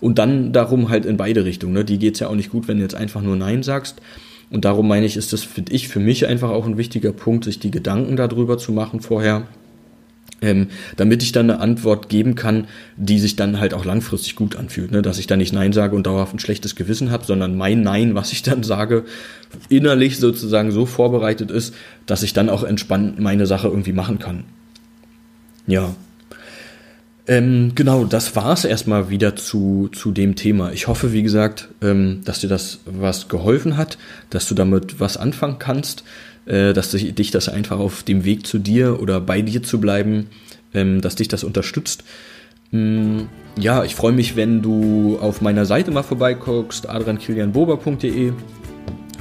Und 0.00 0.18
dann 0.18 0.52
darum 0.52 0.90
halt 0.90 1.06
in 1.06 1.16
beide 1.16 1.44
Richtungen. 1.44 1.72
Ne? 1.72 1.84
Die 1.84 1.98
geht's 1.98 2.20
ja 2.20 2.28
auch 2.28 2.34
nicht 2.34 2.50
gut, 2.50 2.68
wenn 2.68 2.76
du 2.76 2.82
jetzt 2.82 2.94
einfach 2.94 3.22
nur 3.22 3.36
Nein 3.36 3.62
sagst. 3.62 3.96
Und 4.50 4.64
darum 4.64 4.86
meine 4.86 5.06
ich, 5.06 5.16
ist 5.16 5.32
das, 5.32 5.42
finde 5.42 5.72
ich, 5.72 5.88
für 5.88 6.00
mich 6.00 6.26
einfach 6.26 6.50
auch 6.50 6.66
ein 6.66 6.76
wichtiger 6.76 7.12
Punkt, 7.12 7.44
sich 7.44 7.58
die 7.58 7.70
Gedanken 7.70 8.16
darüber 8.16 8.58
zu 8.58 8.72
machen 8.72 9.00
vorher, 9.00 9.46
ähm, 10.44 10.68
damit 10.96 11.22
ich 11.22 11.32
dann 11.32 11.50
eine 11.50 11.60
Antwort 11.60 12.08
geben 12.08 12.34
kann, 12.34 12.68
die 12.96 13.18
sich 13.18 13.34
dann 13.34 13.58
halt 13.58 13.74
auch 13.74 13.84
langfristig 13.84 14.36
gut 14.36 14.56
anfühlt. 14.56 14.92
Ne? 14.92 15.02
Dass 15.02 15.18
ich 15.18 15.26
dann 15.26 15.38
nicht 15.38 15.52
Nein 15.52 15.72
sage 15.72 15.96
und 15.96 16.06
dauerhaft 16.06 16.34
ein 16.34 16.38
schlechtes 16.38 16.76
Gewissen 16.76 17.10
habe, 17.10 17.24
sondern 17.24 17.56
mein 17.56 17.82
Nein, 17.82 18.14
was 18.14 18.32
ich 18.32 18.42
dann 18.42 18.62
sage, 18.62 19.04
innerlich 19.68 20.18
sozusagen 20.18 20.70
so 20.70 20.86
vorbereitet 20.86 21.50
ist, 21.50 21.74
dass 22.06 22.22
ich 22.22 22.32
dann 22.34 22.50
auch 22.50 22.62
entspannt 22.62 23.18
meine 23.18 23.46
Sache 23.46 23.68
irgendwie 23.68 23.92
machen 23.92 24.18
kann. 24.18 24.44
Ja, 25.66 25.94
ähm, 27.26 27.72
genau, 27.74 28.04
das 28.04 28.36
war 28.36 28.52
es 28.52 28.66
erstmal 28.66 29.08
wieder 29.08 29.34
zu, 29.34 29.88
zu 29.92 30.12
dem 30.12 30.36
Thema. 30.36 30.72
Ich 30.72 30.88
hoffe, 30.88 31.14
wie 31.14 31.22
gesagt, 31.22 31.70
ähm, 31.80 32.20
dass 32.24 32.40
dir 32.40 32.48
das 32.48 32.80
was 32.84 33.28
geholfen 33.28 33.78
hat, 33.78 33.96
dass 34.28 34.46
du 34.46 34.54
damit 34.54 35.00
was 35.00 35.16
anfangen 35.16 35.58
kannst, 35.58 36.04
dass 36.46 36.90
dich, 36.90 37.30
das 37.30 37.48
einfach 37.48 37.78
auf 37.78 38.02
dem 38.02 38.24
Weg 38.24 38.46
zu 38.46 38.58
dir 38.58 39.00
oder 39.00 39.20
bei 39.20 39.40
dir 39.42 39.62
zu 39.62 39.80
bleiben, 39.80 40.28
ähm, 40.74 41.00
dass 41.00 41.16
dich 41.16 41.28
das 41.28 41.44
unterstützt. 41.44 42.04
Ähm, 42.72 43.28
ja, 43.58 43.84
ich 43.84 43.94
freue 43.94 44.12
mich, 44.12 44.36
wenn 44.36 44.62
du 44.62 45.18
auf 45.20 45.40
meiner 45.40 45.64
Seite 45.64 45.90
mal 45.90 46.02
vorbeiguckst, 46.02 46.88
adriankilianbober.de 46.88 48.32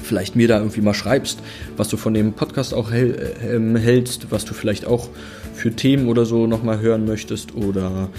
vielleicht 0.04 0.36
mir 0.36 0.48
da 0.48 0.60
irgendwie 0.60 0.82
mal 0.82 0.94
schreibst, 0.94 1.40
was 1.78 1.88
du 1.88 1.98
von 1.98 2.14
dem 2.14 2.34
Podcast 2.34 2.74
auch 2.74 2.92
hält, 2.92 3.18
äh, 3.18 3.80
hältst, 3.80 4.32
was 4.32 4.46
du 4.46 4.54
vielleicht 4.54 4.86
auch 4.86 5.10
für 5.54 5.72
Themen 5.72 6.08
oder 6.08 6.26
so 6.26 6.46
nochmal 6.46 6.82
hören 6.82 7.06
möchtest 7.06 7.56
oder 7.56 8.10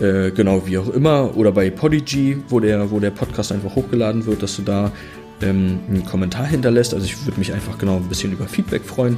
äh, 0.00 0.30
genau 0.30 0.66
wie 0.66 0.78
auch 0.78 0.88
immer 0.88 1.36
oder 1.36 1.52
bei 1.52 1.70
Podigy, 1.70 2.38
wo 2.48 2.60
der, 2.60 2.90
wo 2.90 2.98
der 2.98 3.10
Podcast 3.10 3.52
einfach 3.52 3.74
hochgeladen 3.74 4.26
wird, 4.26 4.42
dass 4.42 4.56
du 4.56 4.62
da 4.62 4.92
ähm, 5.42 5.80
einen 5.88 6.04
Kommentar 6.04 6.46
hinterlässt. 6.46 6.94
Also 6.94 7.06
ich 7.06 7.26
würde 7.26 7.38
mich 7.38 7.52
einfach 7.52 7.78
genau 7.78 7.96
ein 7.96 8.08
bisschen 8.08 8.32
über 8.32 8.46
Feedback 8.46 8.84
freuen 8.84 9.16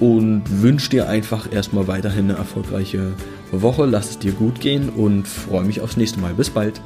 und 0.00 0.42
wünsche 0.62 0.90
dir 0.90 1.08
einfach 1.08 1.52
erstmal 1.52 1.86
weiterhin 1.86 2.30
eine 2.30 2.38
erfolgreiche 2.38 3.12
Woche. 3.52 3.86
Lass 3.86 4.10
es 4.10 4.18
dir 4.18 4.32
gut 4.32 4.60
gehen 4.60 4.88
und 4.88 5.28
freue 5.28 5.64
mich 5.64 5.80
aufs 5.80 5.96
nächste 5.96 6.20
Mal. 6.20 6.34
Bis 6.34 6.50
bald. 6.50 6.80